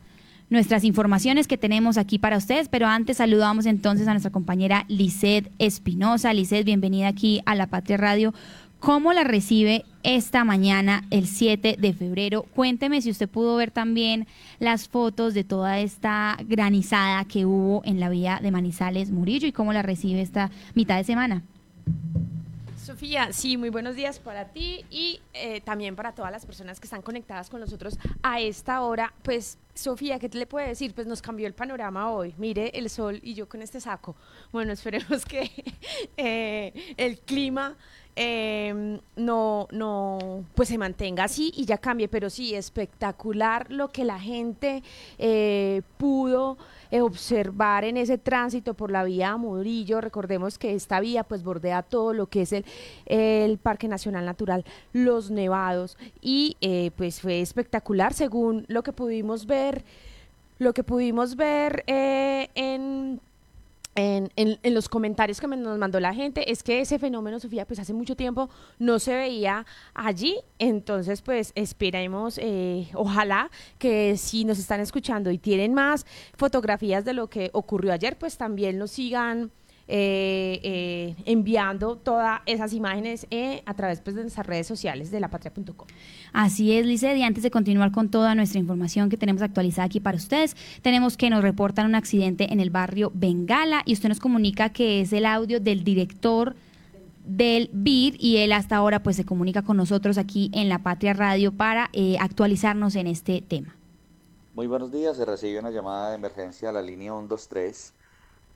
nuestras 0.51 0.84
informaciones 0.84 1.48
que 1.48 1.58
tenemos 1.58 1.98
aquí 1.98 2.20
para 2.20 2.38
ustedes, 2.38 2.67
pero 2.67 2.86
antes 2.86 3.17
saludamos 3.17 3.65
entonces 3.65 4.08
a 4.08 4.12
nuestra 4.12 4.34
compañera 4.34 4.84
Lisset 4.89 5.50
Espinosa. 5.60 6.34
Lisset, 6.34 6.65
bienvenida 6.65 7.08
aquí 7.08 7.41
a 7.46 7.55
La 7.55 7.67
Patria 7.67 7.96
Radio. 7.96 8.34
¿Cómo 8.81 9.13
la 9.13 9.24
recibe 9.24 9.86
esta 10.03 10.43
mañana, 10.43 11.05
el 11.10 11.27
7 11.27 11.77
de 11.79 11.93
febrero? 11.93 12.43
Cuénteme 12.53 13.01
si 13.01 13.12
usted 13.12 13.29
pudo 13.29 13.55
ver 13.55 13.72
también 13.72 14.27
las 14.60 14.89
fotos 14.89 15.34
de 15.34 15.46
toda 15.46 15.79
esta 15.79 16.38
granizada 16.46 17.24
que 17.25 17.46
hubo 17.46 17.81
en 17.86 18.01
la 18.01 18.10
vía 18.10 18.39
de 18.41 18.51
Manizales 18.51 19.10
Murillo 19.10 19.48
y 19.48 19.53
cómo 19.53 19.72
la 19.72 19.84
recibe 19.84 20.22
esta 20.22 20.51
mitad 20.74 20.98
de 20.98 21.05
semana. 21.05 21.43
Sofía, 22.81 23.31
sí, 23.31 23.57
muy 23.57 23.69
buenos 23.69 23.95
días 23.95 24.17
para 24.17 24.45
ti 24.45 24.83
y 24.89 25.21
eh, 25.33 25.61
también 25.61 25.95
para 25.95 26.15
todas 26.15 26.31
las 26.31 26.47
personas 26.47 26.79
que 26.79 26.88
están 26.88 27.03
conectadas 27.03 27.47
con 27.47 27.59
nosotros 27.59 28.00
a 28.23 28.39
esta 28.39 28.81
hora. 28.81 29.13
Pues, 29.21 29.59
Sofía, 29.75 30.17
¿qué 30.17 30.29
te 30.29 30.39
le 30.39 30.47
puede 30.47 30.69
decir? 30.69 30.95
Pues 30.95 31.05
nos 31.05 31.21
cambió 31.21 31.45
el 31.45 31.53
panorama 31.53 32.09
hoy. 32.09 32.33
Mire 32.39 32.71
el 32.73 32.89
sol 32.89 33.19
y 33.21 33.35
yo 33.35 33.47
con 33.47 33.61
este 33.61 33.79
saco. 33.79 34.15
Bueno, 34.51 34.73
esperemos 34.73 35.25
que 35.25 35.51
eh, 36.17 36.95
el 36.97 37.19
clima 37.19 37.77
em, 38.15 39.00
no, 39.15 39.67
no, 39.71 40.43
pues 40.55 40.69
se 40.69 40.79
mantenga 40.79 41.25
así 41.25 41.53
y 41.55 41.65
ya 41.65 41.77
cambie. 41.77 42.07
Pero 42.07 42.31
sí, 42.31 42.55
espectacular 42.55 43.71
lo 43.71 43.89
que 43.89 44.05
la 44.05 44.19
gente 44.19 44.81
eh, 45.19 45.83
pudo 46.00 46.57
eh, 46.91 47.01
observar 47.01 47.86
en 47.86 47.98
ese 47.98 48.17
tránsito 48.17 48.74
por 48.74 48.91
la 48.91 49.03
vía 49.03 49.36
Murillo. 49.38 50.01
Recordemos 50.01 50.57
que 50.57 50.74
esta 50.74 51.00
vía 51.00 51.24
pues 51.24 51.43
bordea 51.43 51.83
todo 51.83 52.13
lo 52.13 52.27
que 52.27 52.41
es 52.41 52.53
el, 52.53 52.65
el 53.05 53.57
Parque 53.57 53.88
Nacional 53.88 54.25
Natural 54.25 54.65
Los 54.93 55.31
Nevados 55.31 55.98
y 56.21 56.57
eh, 56.62 56.91
pues 56.98 57.21
fue 57.21 57.41
espectacular 57.41 58.13
según 58.13 58.65
lo 58.67 58.83
que 58.83 58.93
pudimos 58.93 59.45
ver, 59.45 59.83
lo 60.60 60.74
que 60.74 60.83
pudimos 60.83 61.36
ver 61.36 61.83
eh, 61.88 62.50
en 62.55 63.21
en, 63.95 64.31
en, 64.36 64.74
los 64.74 64.88
comentarios 64.88 65.41
que 65.41 65.48
nos 65.48 65.77
mandó 65.77 66.00
la 66.00 66.13
gente 66.13 66.50
es 66.51 66.63
que 66.63 66.79
ese 66.79 66.98
fenómeno, 66.98 67.39
Sofía, 67.39 67.65
pues 67.65 67.79
hace 67.79 67.93
mucho 67.93 68.15
tiempo 68.15 68.50
no 68.79 69.00
se 69.00 69.15
veía 69.15 69.65
allí. 69.93 70.38
Entonces, 70.60 71.21
pues 71.21 71.51
esperemos, 71.55 72.38
eh, 72.41 72.89
ojalá 72.93 73.51
que 73.77 74.15
si 74.17 74.45
nos 74.45 74.60
están 74.60 74.79
escuchando 74.79 75.29
y 75.29 75.38
tienen 75.38 75.74
más 75.74 76.05
fotografías 76.36 77.03
de 77.03 77.13
lo 77.13 77.29
que 77.29 77.50
ocurrió 77.53 77.91
ayer, 77.91 78.17
pues 78.17 78.38
también 78.38 78.77
nos 78.77 78.91
sigan 78.91 79.51
eh, 79.93 80.62
eh, 80.63 81.15
enviando 81.25 81.97
todas 81.97 82.39
esas 82.45 82.71
imágenes 82.71 83.27
eh, 83.30 83.62
a 83.65 83.73
través 83.73 83.99
pues, 83.99 84.15
de 84.15 84.21
nuestras 84.21 84.47
redes 84.47 84.65
sociales 84.65 85.12
de 85.12 85.19
lapatria.com. 85.19 85.86
Así 86.32 86.71
es, 86.71 86.86
Lice, 86.86 87.17
y 87.17 87.23
antes 87.23 87.43
de 87.43 87.51
continuar 87.51 87.91
con 87.91 88.08
toda 88.08 88.34
nuestra 88.34 88.58
información 88.58 89.10
que 89.10 89.17
tenemos 89.17 89.41
actualizada 89.41 89.88
aquí 89.88 89.99
para 89.99 90.15
ustedes, 90.15 90.56
tenemos 90.82 91.17
que 91.17 91.30
nos 91.30 91.43
reportan 91.43 91.88
un 91.88 91.95
accidente 91.95 92.54
en 92.54 92.62
el 92.62 92.69
barrio 92.69 93.12
Bengala 93.13 93.82
y 93.86 93.91
usted 93.91 94.08
nos 94.08 94.21
comunica 94.21 94.69
que 94.69 95.01
es 95.01 95.12
el 95.12 95.25
audio 95.25 95.60
del 95.60 95.84
director 95.84 96.56
del 97.25 97.69
BID 97.73 98.15
y 98.17 98.38
él 98.38 98.54
hasta 98.54 98.77
ahora 98.77 99.04
pues 99.04 99.17
se 99.17 99.25
comunica 99.25 99.62
con 99.62 99.75
nosotros 99.75 100.17
aquí 100.17 100.51
en 100.54 100.69
La 100.69 100.80
Patria 100.80 101.12
Radio 101.12 101.51
para 101.51 101.91
actualizarnos 102.17 102.95
en 102.95 103.08
este 103.08 103.41
tema. 103.41 103.75
Muy 104.54 104.67
buenos 104.67 104.89
días, 104.89 105.17
se 105.17 105.25
recibe 105.25 105.60
una 105.60 105.69
llamada 105.69 106.12
de 106.12 106.15
emergencia 106.15 106.69
a 106.69 106.71
la 106.71 106.82
línea 106.82 107.12
123 107.12 107.93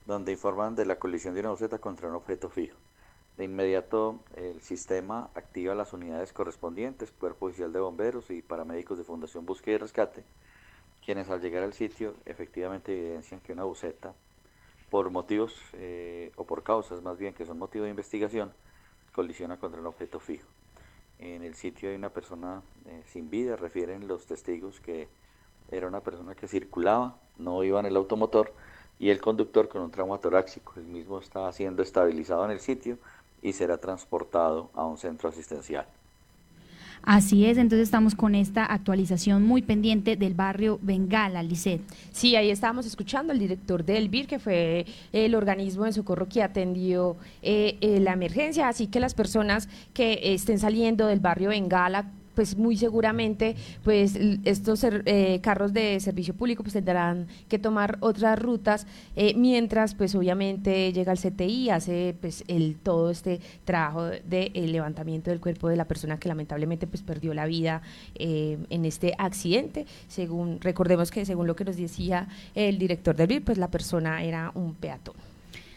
donde 0.06 0.32
informan 0.32 0.74
de 0.74 0.86
la 0.86 0.98
colisión 0.98 1.34
de 1.34 1.40
una 1.40 1.50
buseta 1.50 1.78
contra 1.78 2.08
un 2.08 2.14
objeto 2.14 2.48
fijo. 2.48 2.76
De 3.36 3.44
inmediato 3.44 4.20
el 4.34 4.62
sistema 4.62 5.30
activa 5.34 5.74
las 5.74 5.92
unidades 5.92 6.32
correspondientes, 6.32 7.12
Cuerpo 7.12 7.46
Oficial 7.46 7.72
de 7.72 7.80
Bomberos 7.80 8.30
y 8.30 8.40
paramédicos 8.40 8.96
de 8.96 9.04
Fundación 9.04 9.44
Búsqueda 9.44 9.74
y 9.74 9.78
Rescate, 9.78 10.24
quienes 11.04 11.28
al 11.28 11.42
llegar 11.42 11.62
al 11.62 11.74
sitio 11.74 12.14
efectivamente 12.24 12.96
evidencian 12.96 13.40
que 13.40 13.52
una 13.52 13.64
buceta, 13.64 14.14
por 14.90 15.10
motivos 15.10 15.54
eh, 15.74 16.32
o 16.36 16.44
por 16.44 16.62
causas 16.62 17.02
más 17.02 17.18
bien 17.18 17.34
que 17.34 17.44
son 17.44 17.58
motivo 17.58 17.84
de 17.84 17.90
investigación, 17.90 18.52
colisiona 19.12 19.58
contra 19.58 19.80
un 19.80 19.86
objeto 19.86 20.20
fijo. 20.20 20.46
En 21.18 21.42
el 21.42 21.54
sitio 21.54 21.90
hay 21.90 21.96
una 21.96 22.10
persona 22.10 22.62
eh, 22.86 23.02
sin 23.06 23.28
vida, 23.28 23.56
refieren 23.56 24.06
los 24.06 24.26
testigos 24.26 24.80
que 24.80 25.08
era 25.70 25.88
una 25.88 26.00
persona 26.00 26.34
que 26.34 26.46
circulaba, 26.46 27.18
no 27.38 27.64
iba 27.64 27.80
en 27.80 27.86
el 27.86 27.96
automotor, 27.96 28.52
y 28.98 29.10
el 29.10 29.20
conductor 29.20 29.68
con 29.68 29.82
un 29.82 29.90
trauma 29.90 30.18
torácico. 30.18 30.74
El 30.76 30.84
mismo 30.84 31.18
está 31.18 31.50
siendo 31.52 31.82
estabilizado 31.82 32.44
en 32.44 32.52
el 32.52 32.60
sitio 32.60 32.98
y 33.42 33.52
será 33.52 33.78
transportado 33.78 34.70
a 34.74 34.84
un 34.84 34.98
centro 34.98 35.28
asistencial. 35.28 35.86
Así 37.02 37.46
es, 37.46 37.56
entonces 37.56 37.84
estamos 37.84 38.16
con 38.16 38.34
esta 38.34 38.64
actualización 38.64 39.44
muy 39.44 39.62
pendiente 39.62 40.16
del 40.16 40.34
barrio 40.34 40.80
Bengala, 40.82 41.40
Lisset. 41.40 41.80
Sí, 42.10 42.34
ahí 42.34 42.50
estábamos 42.50 42.84
escuchando 42.84 43.32
al 43.32 43.38
director 43.38 43.84
del 43.84 44.08
BIR, 44.08 44.26
que 44.26 44.38
fue 44.40 44.86
el 45.12 45.36
organismo 45.36 45.84
de 45.84 45.92
socorro 45.92 46.28
que 46.28 46.42
atendió 46.42 47.16
eh, 47.42 47.78
eh, 47.80 48.00
la 48.00 48.14
emergencia, 48.14 48.66
así 48.66 48.88
que 48.88 48.98
las 48.98 49.14
personas 49.14 49.68
que 49.94 50.34
estén 50.34 50.58
saliendo 50.58 51.06
del 51.06 51.20
barrio 51.20 51.50
Bengala 51.50 52.10
pues 52.36 52.56
muy 52.56 52.76
seguramente 52.76 53.56
pues 53.82 54.16
estos 54.44 54.84
eh, 54.84 55.40
carros 55.42 55.72
de 55.72 55.98
servicio 55.98 56.34
público 56.34 56.62
pues 56.62 56.74
tendrán 56.74 57.26
que 57.48 57.58
tomar 57.58 57.96
otras 58.00 58.38
rutas 58.38 58.86
eh, 59.16 59.34
mientras 59.34 59.94
pues 59.94 60.14
obviamente 60.14 60.92
llega 60.92 61.12
el 61.12 61.18
CTI 61.18 61.70
hace 61.70 62.14
pues 62.20 62.44
el 62.46 62.76
todo 62.76 63.10
este 63.10 63.40
trabajo 63.64 64.04
de, 64.04 64.52
levantamiento 64.54 65.30
del 65.30 65.40
cuerpo 65.40 65.68
de 65.68 65.76
la 65.76 65.86
persona 65.86 66.18
que 66.18 66.28
lamentablemente 66.28 66.86
pues 66.86 67.02
perdió 67.02 67.32
la 67.32 67.46
vida 67.46 67.80
eh, 68.14 68.58
en 68.68 68.84
este 68.84 69.14
accidente. 69.16 69.86
Según 70.06 70.60
recordemos 70.60 71.10
que 71.10 71.24
según 71.24 71.46
lo 71.46 71.56
que 71.56 71.64
nos 71.64 71.76
decía 71.76 72.28
el 72.54 72.78
director 72.78 73.16
del 73.16 73.28
BIR 73.28 73.44
pues 73.44 73.58
la 73.58 73.70
persona 73.70 74.22
era 74.22 74.52
un 74.54 74.74
peatón 74.74 75.14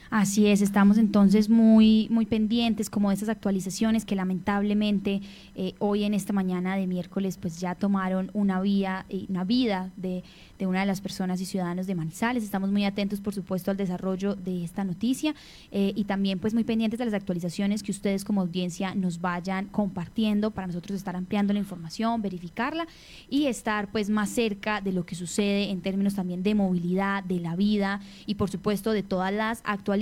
Así 0.09 0.47
es, 0.47 0.61
estamos 0.61 0.97
entonces 0.97 1.49
muy, 1.49 2.07
muy 2.09 2.25
pendientes 2.25 2.89
como 2.89 3.09
de 3.09 3.15
esas 3.15 3.29
actualizaciones 3.29 4.05
que 4.05 4.15
lamentablemente 4.15 5.21
eh, 5.55 5.75
hoy 5.77 6.03
en 6.03 6.15
esta 6.15 6.33
mañana 6.33 6.75
de 6.75 6.87
miércoles 6.87 7.37
pues 7.37 7.59
ya 7.59 7.75
tomaron 7.75 8.31
una 8.33 8.59
vía, 8.59 9.05
una 9.29 9.43
vida 9.43 9.91
de 9.97 10.23
de 10.59 10.67
una 10.67 10.81
de 10.81 10.85
las 10.85 10.99
personas 10.99 11.39
y 11.39 11.45
ciudadanos 11.45 11.87
de 11.87 11.95
Manizales. 11.95 12.43
Estamos 12.43 12.69
muy 12.69 12.83
atentos, 12.83 13.21
por 13.21 13.33
supuesto, 13.33 13.71
al 13.71 13.77
desarrollo 13.77 14.35
de 14.35 14.65
esta 14.65 14.83
noticia 14.83 15.33
eh, 15.71 15.93
y 15.95 16.03
también 16.03 16.37
pues 16.37 16.53
muy 16.53 16.65
pendientes 16.65 16.99
de 16.99 17.05
las 17.05 17.13
actualizaciones 17.13 17.81
que 17.81 17.91
ustedes 17.91 18.25
como 18.25 18.41
audiencia 18.41 18.93
nos 18.93 19.21
vayan 19.21 19.67
compartiendo 19.67 20.51
para 20.51 20.67
nosotros 20.67 20.97
estar 20.97 21.15
ampliando 21.15 21.53
la 21.53 21.59
información, 21.59 22.21
verificarla 22.21 22.87
y 23.29 23.45
estar 23.45 23.89
pues 23.89 24.09
más 24.09 24.29
cerca 24.29 24.81
de 24.81 24.91
lo 24.91 25.05
que 25.05 25.15
sucede 25.15 25.69
en 25.69 25.81
términos 25.81 26.15
también 26.15 26.43
de 26.43 26.53
movilidad, 26.53 27.23
de 27.23 27.39
la 27.39 27.55
vida 27.55 28.01
y 28.25 28.35
por 28.35 28.49
supuesto 28.49 28.91
de 28.91 29.01
todas 29.01 29.33
las 29.33 29.61
actualizaciones 29.63 29.98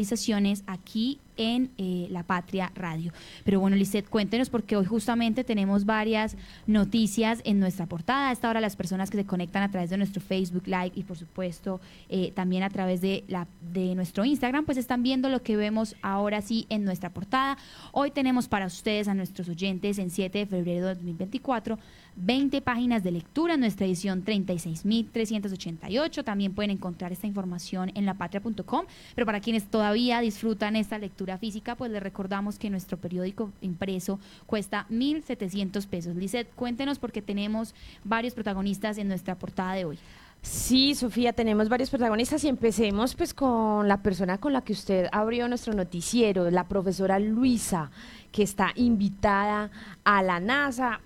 aquí 0.68 1.20
en 1.38 1.72
eh, 1.78 2.08
La 2.10 2.24
Patria 2.24 2.72
Radio. 2.76 3.14
Pero 3.44 3.60
bueno, 3.60 3.76
Lisette, 3.76 4.10
cuéntenos 4.10 4.50
porque 4.50 4.76
hoy 4.76 4.86
justamente 4.86 5.44
tenemos 5.44 5.86
varias 5.86 6.36
noticias 6.66 7.42
en 7.46 7.60
nuestra 7.60 7.86
portada. 7.86 8.30
A 8.30 8.32
esta 8.32 8.50
hora 8.50 8.62
las 8.62 8.76
personas 8.76 9.10
que 9.10 9.18
se 9.18 9.26
conectan 9.26 9.64
a 9.64 9.72
través 9.72 9.90
de 9.90 9.98
nuestro 9.98 10.22
Facebook 10.22 10.68
Live 10.68 10.92
y 10.96 11.04
por 11.04 11.18
supuesto 11.18 11.80
eh, 12.10 12.32
también 12.32 12.64
a 12.64 12.70
través 12.70 13.02
de, 13.02 13.24
la, 13.28 13.48
de 13.62 13.96
nuestro 13.96 14.26
Instagram, 14.26 14.66
pues 14.66 14.78
están 14.78 15.04
viendo 15.04 15.30
lo 15.30 15.42
que 15.42 15.56
vemos 15.56 15.96
ahora 16.02 16.42
sí 16.42 16.66
en 16.70 16.84
nuestra 16.84 17.12
portada. 17.12 17.58
Hoy 17.92 18.12
tenemos 18.12 18.48
para 18.48 18.66
ustedes, 18.66 19.08
a 19.08 19.14
nuestros 19.14 19.50
oyentes, 19.50 20.00
en 20.00 20.10
7 20.10 20.40
de 20.40 20.46
febrero 20.46 20.88
de 20.88 20.96
2024, 20.96 21.78
20 22.16 22.62
páginas 22.62 23.04
de 23.04 23.12
lectura 23.12 23.54
en 23.54 23.60
nuestra 23.60 23.86
edición 23.86 24.26
36.388. 24.26 26.24
También 26.24 26.54
pueden 26.54 26.72
encontrar 26.72 27.12
esta 27.12 27.28
información 27.28 27.92
en 27.94 28.06
lapatria.com. 28.06 28.86
Pero 29.16 29.26
para 29.26 29.40
quienes 29.40 29.66
todavía 29.66 30.20
disfrutan 30.20 30.76
esta 30.76 30.98
lectura 30.98 31.27
física, 31.38 31.76
pues 31.76 31.90
les 31.90 32.02
recordamos 32.02 32.60
que 32.60 32.70
nuestro 32.70 32.98
periódico 32.98 33.52
impreso 33.62 34.20
cuesta 34.46 34.86
1.700 34.92 35.88
pesos. 35.88 36.16
Lizeth, 36.16 36.48
cuéntenos 36.56 37.00
porque 37.00 37.22
tenemos 37.22 37.74
varios 38.04 38.36
protagonistas 38.36 38.98
en 39.00 39.08
nuestra 39.08 39.36
portada 39.36 39.74
de 39.74 39.86
hoy. 39.86 40.00
Sí, 40.42 40.96
Sofía, 40.96 41.34
tenemos 41.34 41.68
varios 41.68 41.90
protagonistas 41.90 42.44
y 42.44 42.48
empecemos 42.48 43.16
pues 43.16 43.34
con 43.34 43.88
la 43.88 44.02
persona 44.02 44.38
con 44.38 44.54
la 44.54 44.62
que 44.62 44.74
usted 44.74 45.08
abrió 45.12 45.48
nuestro 45.48 45.74
noticiero, 45.74 46.50
la 46.50 46.68
profesora 46.68 47.20
Luisa, 47.20 47.92
que 48.32 48.44
está 48.44 48.72
invitada 48.76 49.72
a 50.04 50.24
la 50.24 50.40
NASA. 50.40 51.02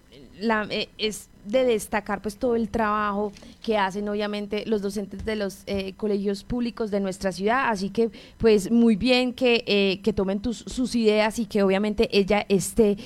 Eh, 0.69 0.89
de 1.45 1.65
destacar 1.65 2.21
pues 2.21 2.37
todo 2.37 2.55
el 2.55 2.69
trabajo 2.69 3.31
que 3.61 3.77
hacen 3.77 4.07
obviamente 4.09 4.63
los 4.65 4.81
docentes 4.81 5.25
de 5.25 5.35
los 5.35 5.63
eh, 5.65 5.93
colegios 5.93 6.43
públicos 6.43 6.91
de 6.91 6.99
nuestra 6.99 7.31
ciudad, 7.31 7.69
así 7.69 7.89
que 7.89 8.11
pues 8.37 8.71
muy 8.71 8.95
bien 8.95 9.33
que, 9.33 9.63
eh, 9.67 10.01
que 10.03 10.13
tomen 10.13 10.39
tus, 10.39 10.57
sus 10.59 10.95
ideas 10.95 11.39
y 11.39 11.45
que 11.45 11.63
obviamente 11.63 12.09
ella 12.17 12.45
esté, 12.49 12.97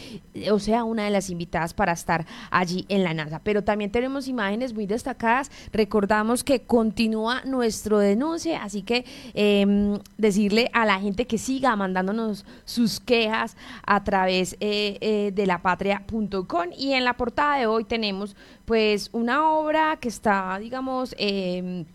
o 0.52 0.60
sea, 0.60 0.84
una 0.84 1.06
de 1.06 1.10
las 1.10 1.30
invitadas 1.30 1.74
para 1.74 1.94
estar 1.94 2.26
allí 2.52 2.86
en 2.90 3.04
la 3.04 3.14
NASA. 3.14 3.40
Pero 3.44 3.64
también 3.64 3.92
tenemos 3.92 4.28
imágenes 4.28 4.74
muy 4.74 4.86
destacadas, 4.86 5.52
recordamos 5.72 6.44
que 6.44 6.62
continúa 6.62 7.44
nuestro 7.46 8.00
denuncia, 8.00 8.64
así 8.64 8.82
que 8.82 9.06
em, 9.34 10.00
decirle 10.18 10.70
a 10.74 10.86
la 10.86 11.00
gente 11.00 11.28
que 11.28 11.38
siga 11.38 11.76
mandándonos 11.76 12.46
sus 12.66 13.00
quejas 13.00 13.56
a 13.86 14.04
través 14.04 14.58
eh, 14.60 15.32
de 15.34 15.46
lapatria.com 15.46 16.70
y 16.78 16.94
en 16.94 17.04
la 17.04 17.16
portada 17.18 17.58
de 17.58 17.68
hoy 17.68 17.84
tenemos 17.84 18.25
pues 18.66 19.10
una 19.12 19.50
obra 19.52 19.98
que 20.00 20.08
está, 20.08 20.58
digamos, 20.60 21.14
eh, 21.18 21.86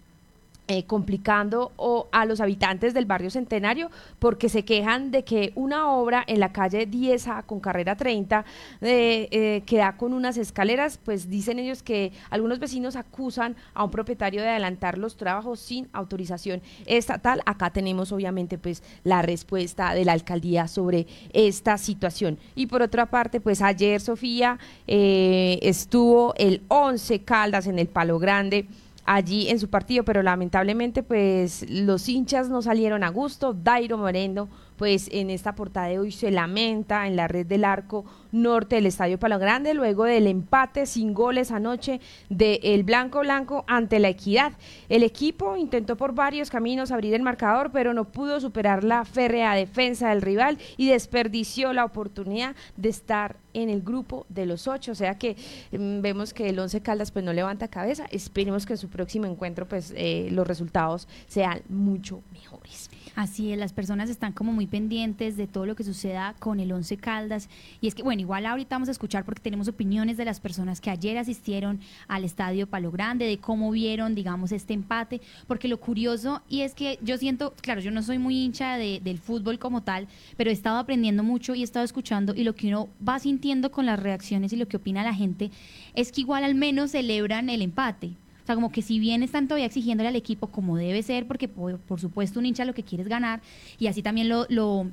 eh, 0.73 0.85
complicando 0.85 1.73
o 1.75 2.07
a 2.13 2.25
los 2.27 2.41
habitantes 2.41 2.95
del 2.95 3.05
barrio 3.05 3.29
Centenario 3.29 3.91
porque 4.21 4.49
se 4.49 4.65
quejan 4.65 5.11
de 5.11 5.25
que 5.25 5.51
una 5.57 5.91
obra 5.91 6.23
en 6.29 6.39
la 6.39 6.53
calle 6.53 6.89
10A 6.89 7.45
con 7.45 7.59
carrera 7.59 7.97
30 7.97 8.45
eh, 8.81 9.29
eh, 9.33 9.63
que 9.67 9.85
con 9.97 10.13
unas 10.13 10.37
escaleras, 10.37 11.01
pues 11.05 11.29
dicen 11.29 11.59
ellos 11.59 11.83
que 11.83 12.13
algunos 12.31 12.61
vecinos 12.61 12.95
acusan 12.95 13.57
a 13.75 13.83
un 13.83 13.91
propietario 13.91 14.43
de 14.43 14.49
adelantar 14.49 14.97
los 14.97 15.17
trabajos 15.17 15.59
sin 15.59 15.89
autorización 15.93 16.63
estatal. 16.87 17.43
Acá 17.47 17.71
tenemos 17.71 18.13
obviamente 18.13 18.57
pues 18.57 18.85
la 19.03 19.23
respuesta 19.23 19.93
de 19.93 20.05
la 20.05 20.13
alcaldía 20.13 20.69
sobre 20.69 21.09
esta 21.33 21.79
situación. 21.79 22.39
Y 22.55 22.69
por 22.69 22.83
otra 22.83 23.07
parte, 23.07 23.41
pues 23.41 23.61
ayer 23.61 24.01
Sofía 24.01 24.57
estuvo 24.87 26.33
el 26.37 26.63
11 26.69 27.25
Caldas 27.25 27.67
en 27.67 27.81
el 27.81 27.89
Palo 27.89 28.21
Grande 28.21 28.69
allí 29.13 29.49
en 29.49 29.59
su 29.59 29.69
partido, 29.69 30.05
pero 30.05 30.23
lamentablemente 30.23 31.03
pues 31.03 31.69
los 31.69 32.09
hinchas 32.09 32.49
no 32.49 32.63
salieron 32.63 33.03
a 33.03 33.09
gusto. 33.09 33.53
Dairo 33.53 33.99
Moreno 33.99 34.49
pues 34.81 35.11
en 35.13 35.29
esta 35.29 35.55
portada 35.55 35.89
de 35.89 35.99
hoy 35.99 36.11
se 36.11 36.31
lamenta 36.31 37.07
en 37.07 37.15
la 37.15 37.29
red 37.29 37.45
del 37.45 37.67
arco 37.67 38.07
norte 38.33 38.77
del 38.77 38.87
Estadio 38.87 39.19
Palo 39.19 39.39
Grande 39.39 39.75
luego 39.75 40.05
del 40.05 40.27
empate 40.27 40.87
sin 40.87 41.13
goles 41.13 41.51
anoche 41.51 42.01
del 42.31 42.61
el 42.63 42.83
Blanco 42.83 43.21
Blanco 43.21 43.67
ante 43.69 43.99
la 43.99 44.09
Equidad. 44.09 44.55
El 44.89 45.03
equipo 45.03 45.59
intentó 45.59 45.99
por 45.99 46.15
varios 46.15 46.49
caminos 46.49 46.93
abrir 46.93 47.13
el 47.13 47.21
marcador, 47.21 47.73
pero 47.73 47.93
no 47.93 48.07
pudo 48.07 48.41
superar 48.41 48.83
la 48.83 49.05
férrea 49.05 49.55
defensa 49.55 50.09
del 50.09 50.23
rival 50.23 50.57
y 50.79 50.89
desperdició 50.89 51.75
la 51.75 51.85
oportunidad 51.85 52.57
de 52.79 52.89
estar 52.89 53.37
en 53.53 53.69
el 53.69 53.83
grupo 53.83 54.25
de 54.31 54.47
los 54.47 54.67
ocho, 54.67 54.93
o 54.93 54.95
sea 54.95 55.19
que 55.19 55.37
mm, 55.73 56.01
vemos 56.01 56.33
que 56.33 56.49
el 56.49 56.59
Once 56.59 56.81
Caldas 56.81 57.11
pues 57.11 57.23
no 57.23 57.35
levanta 57.35 57.69
cabeza, 57.69 58.07
esperemos 58.11 58.65
que 58.65 58.73
en 58.73 58.79
su 58.79 58.89
próximo 58.89 59.27
encuentro 59.27 59.69
pues 59.69 59.93
eh, 59.95 60.29
los 60.31 60.47
resultados 60.47 61.07
sean 61.27 61.61
mucho 61.69 62.23
mejores. 62.33 62.89
Así 63.15 63.53
es, 63.53 63.59
las 63.59 63.73
personas 63.73 64.09
están 64.09 64.33
como 64.33 64.53
muy 64.53 64.67
pendientes 64.67 65.37
de 65.37 65.47
todo 65.47 65.67
lo 65.67 65.75
que 65.75 65.85
suceda 65.85 66.35
con 66.39 66.61
el 66.61 66.73
Once 66.73 66.97
Caldas. 66.97 67.49
Y 67.81 67.89
es 67.89 67.95
que, 67.95 68.03
bueno, 68.03 68.21
igual 68.21 68.47
ahorita 68.47 68.77
vamos 68.77 68.89
a 68.89 68.93
escuchar 68.93 69.25
porque 69.25 69.43
tenemos 69.43 69.69
opiniones 69.69 70.17
de 70.17 70.25
las 70.25 70.41
personas 70.41 70.81
que 70.81 70.91
ayer 70.91 71.19
asistieron 71.19 71.81
al 72.09 72.25
estadio 72.25 72.67
Palo 72.67 72.91
Grande, 72.91 73.27
de 73.27 73.39
cómo 73.39 73.71
vieron, 73.71 74.15
digamos, 74.15 74.53
este 74.53 74.75
empate. 74.75 75.21
Porque 75.47 75.69
lo 75.69 75.81
curioso, 75.81 76.43
y 76.49 76.63
es 76.63 76.75
que 76.75 76.99
yo 77.03 77.19
siento, 77.19 77.55
claro, 77.61 77.81
yo 77.81 77.91
no 77.91 78.03
soy 78.03 78.19
muy 78.19 78.37
hincha 78.37 78.77
de, 78.77 79.01
del 79.03 79.19
fútbol 79.19 79.59
como 79.59 79.83
tal, 79.83 80.07
pero 80.37 80.51
he 80.51 80.53
estado 80.53 80.79
aprendiendo 80.79 81.23
mucho 81.23 81.55
y 81.55 81.63
he 81.63 81.65
estado 81.65 81.85
escuchando. 81.85 82.35
Y 82.35 82.45
lo 82.45 82.55
que 82.55 82.69
uno 82.69 82.89
va 83.07 83.19
sintiendo 83.19 83.71
con 83.71 83.87
las 83.87 84.01
reacciones 84.01 84.53
y 84.53 84.57
lo 84.57 84.69
que 84.69 84.77
opina 84.77 85.03
la 85.03 85.15
gente 85.15 85.51
es 85.95 86.13
que 86.13 86.21
igual 86.21 86.45
al 86.45 86.55
menos 86.55 86.93
celebran 86.93 87.51
el 87.51 87.63
empate 87.63 88.13
como 88.47 88.73
que 88.73 88.83
si 88.83 88.99
bien 88.99 89.23
están 89.23 89.49
todavía 89.49 89.67
exigiéndole 89.67 90.09
al 90.09 90.17
equipo 90.17 90.49
como 90.49 90.77
debe 90.77 91.03
ser, 91.03 91.27
porque 91.27 91.49
por, 91.49 91.79
supuesto 92.01 92.39
un 92.39 92.47
hincha 92.47 92.65
lo 92.65 92.75
que 92.75 92.83
quiere 92.83 93.03
es 93.03 93.09
ganar, 93.09 93.41
y 93.79 93.87
así 93.87 94.03
también 94.03 94.29
lo, 94.29 94.47
lo, 94.49 94.87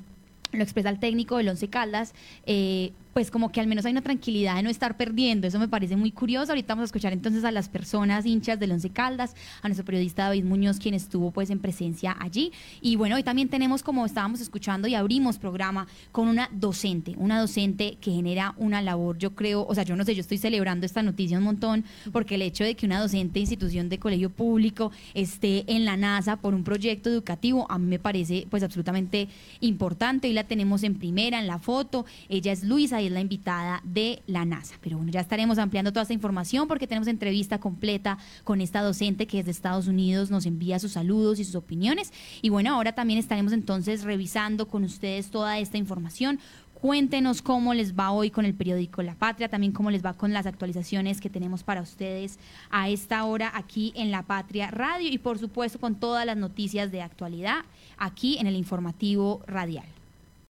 lo 0.52 0.62
expresa 0.62 0.88
el 0.90 0.98
técnico 0.98 1.36
del 1.36 1.48
Once 1.48 1.68
Caldas, 1.68 2.14
eh, 2.46 2.92
pues 3.12 3.30
como 3.30 3.50
que 3.50 3.60
al 3.60 3.66
menos 3.66 3.84
hay 3.84 3.92
una 3.92 4.02
tranquilidad 4.02 4.56
de 4.56 4.62
no 4.62 4.70
estar 4.70 4.96
perdiendo. 4.96 5.46
Eso 5.46 5.58
me 5.58 5.68
parece 5.68 5.96
muy 5.96 6.12
curioso. 6.12 6.52
Ahorita 6.52 6.74
vamos 6.74 6.82
a 6.82 6.86
escuchar 6.86 7.12
entonces 7.12 7.44
a 7.44 7.50
las 7.50 7.68
personas 7.68 8.26
hinchas 8.26 8.58
del 8.58 8.72
Once 8.72 8.90
Caldas, 8.90 9.34
a 9.62 9.68
nuestro 9.68 9.84
periodista 9.84 10.24
David 10.24 10.44
Muñoz, 10.44 10.78
quien 10.78 10.94
estuvo 10.94 11.30
pues 11.30 11.50
en 11.50 11.58
presencia 11.58 12.16
allí. 12.18 12.52
Y 12.80 12.96
bueno, 12.96 13.16
hoy 13.16 13.22
también 13.22 13.48
tenemos, 13.48 13.82
como 13.82 14.06
estábamos 14.06 14.40
escuchando 14.40 14.88
y 14.88 14.94
abrimos 14.94 15.38
programa 15.38 15.86
con 16.12 16.28
una 16.28 16.48
docente, 16.52 17.14
una 17.16 17.40
docente 17.40 17.98
que 18.00 18.12
genera 18.12 18.54
una 18.56 18.82
labor, 18.82 19.18
yo 19.18 19.34
creo, 19.34 19.66
o 19.66 19.74
sea, 19.74 19.84
yo 19.84 19.96
no 19.96 20.04
sé, 20.04 20.14
yo 20.14 20.20
estoy 20.20 20.38
celebrando 20.38 20.86
esta 20.86 21.02
noticia 21.02 21.38
un 21.38 21.44
montón, 21.44 21.84
porque 22.12 22.36
el 22.36 22.42
hecho 22.42 22.64
de 22.64 22.74
que 22.74 22.86
una 22.86 23.00
docente 23.00 23.40
institución 23.40 23.88
de 23.88 23.98
colegio 23.98 24.30
público 24.30 24.92
esté 25.14 25.64
en 25.66 25.84
la 25.84 25.96
NASA 25.96 26.36
por 26.36 26.54
un 26.54 26.64
proyecto 26.64 27.10
educativo, 27.10 27.66
a 27.70 27.78
mí 27.78 27.86
me 27.86 27.98
parece 27.98 28.46
pues 28.50 28.62
absolutamente 28.62 29.28
importante. 29.60 30.28
Hoy 30.28 30.34
la 30.34 30.44
tenemos 30.44 30.82
en 30.82 30.98
primera, 30.98 31.38
en 31.38 31.46
la 31.46 31.58
foto. 31.58 32.06
Ella 32.28 32.52
es 32.52 32.64
Luisa 32.64 32.97
y 33.00 33.06
es 33.06 33.12
la 33.12 33.20
invitada 33.20 33.80
de 33.84 34.22
la 34.26 34.44
NASA. 34.44 34.76
Pero 34.80 34.96
bueno, 34.96 35.12
ya 35.12 35.20
estaremos 35.20 35.58
ampliando 35.58 35.92
toda 35.92 36.02
esta 36.02 36.14
información 36.14 36.68
porque 36.68 36.86
tenemos 36.86 37.08
entrevista 37.08 37.58
completa 37.58 38.18
con 38.44 38.60
esta 38.60 38.82
docente 38.82 39.26
que 39.26 39.40
es 39.40 39.44
de 39.44 39.50
Estados 39.50 39.88
Unidos, 39.88 40.30
nos 40.30 40.46
envía 40.46 40.78
sus 40.78 40.92
saludos 40.92 41.38
y 41.38 41.44
sus 41.44 41.54
opiniones. 41.54 42.12
Y 42.42 42.48
bueno, 42.48 42.74
ahora 42.74 42.92
también 42.92 43.18
estaremos 43.18 43.52
entonces 43.52 44.04
revisando 44.04 44.68
con 44.68 44.84
ustedes 44.84 45.30
toda 45.30 45.58
esta 45.58 45.78
información. 45.78 46.40
Cuéntenos 46.80 47.42
cómo 47.42 47.74
les 47.74 47.98
va 47.98 48.12
hoy 48.12 48.30
con 48.30 48.44
el 48.44 48.54
periódico 48.54 49.02
La 49.02 49.16
Patria, 49.16 49.48
también 49.48 49.72
cómo 49.72 49.90
les 49.90 50.04
va 50.04 50.14
con 50.14 50.32
las 50.32 50.46
actualizaciones 50.46 51.20
que 51.20 51.28
tenemos 51.28 51.64
para 51.64 51.82
ustedes 51.82 52.38
a 52.70 52.88
esta 52.88 53.24
hora 53.24 53.50
aquí 53.52 53.92
en 53.96 54.12
La 54.12 54.22
Patria 54.22 54.70
Radio 54.70 55.10
y 55.10 55.18
por 55.18 55.38
supuesto 55.38 55.80
con 55.80 55.96
todas 55.96 56.24
las 56.24 56.36
noticias 56.36 56.92
de 56.92 57.02
actualidad 57.02 57.64
aquí 57.96 58.38
en 58.38 58.46
el 58.46 58.54
informativo 58.54 59.42
radial. 59.48 59.97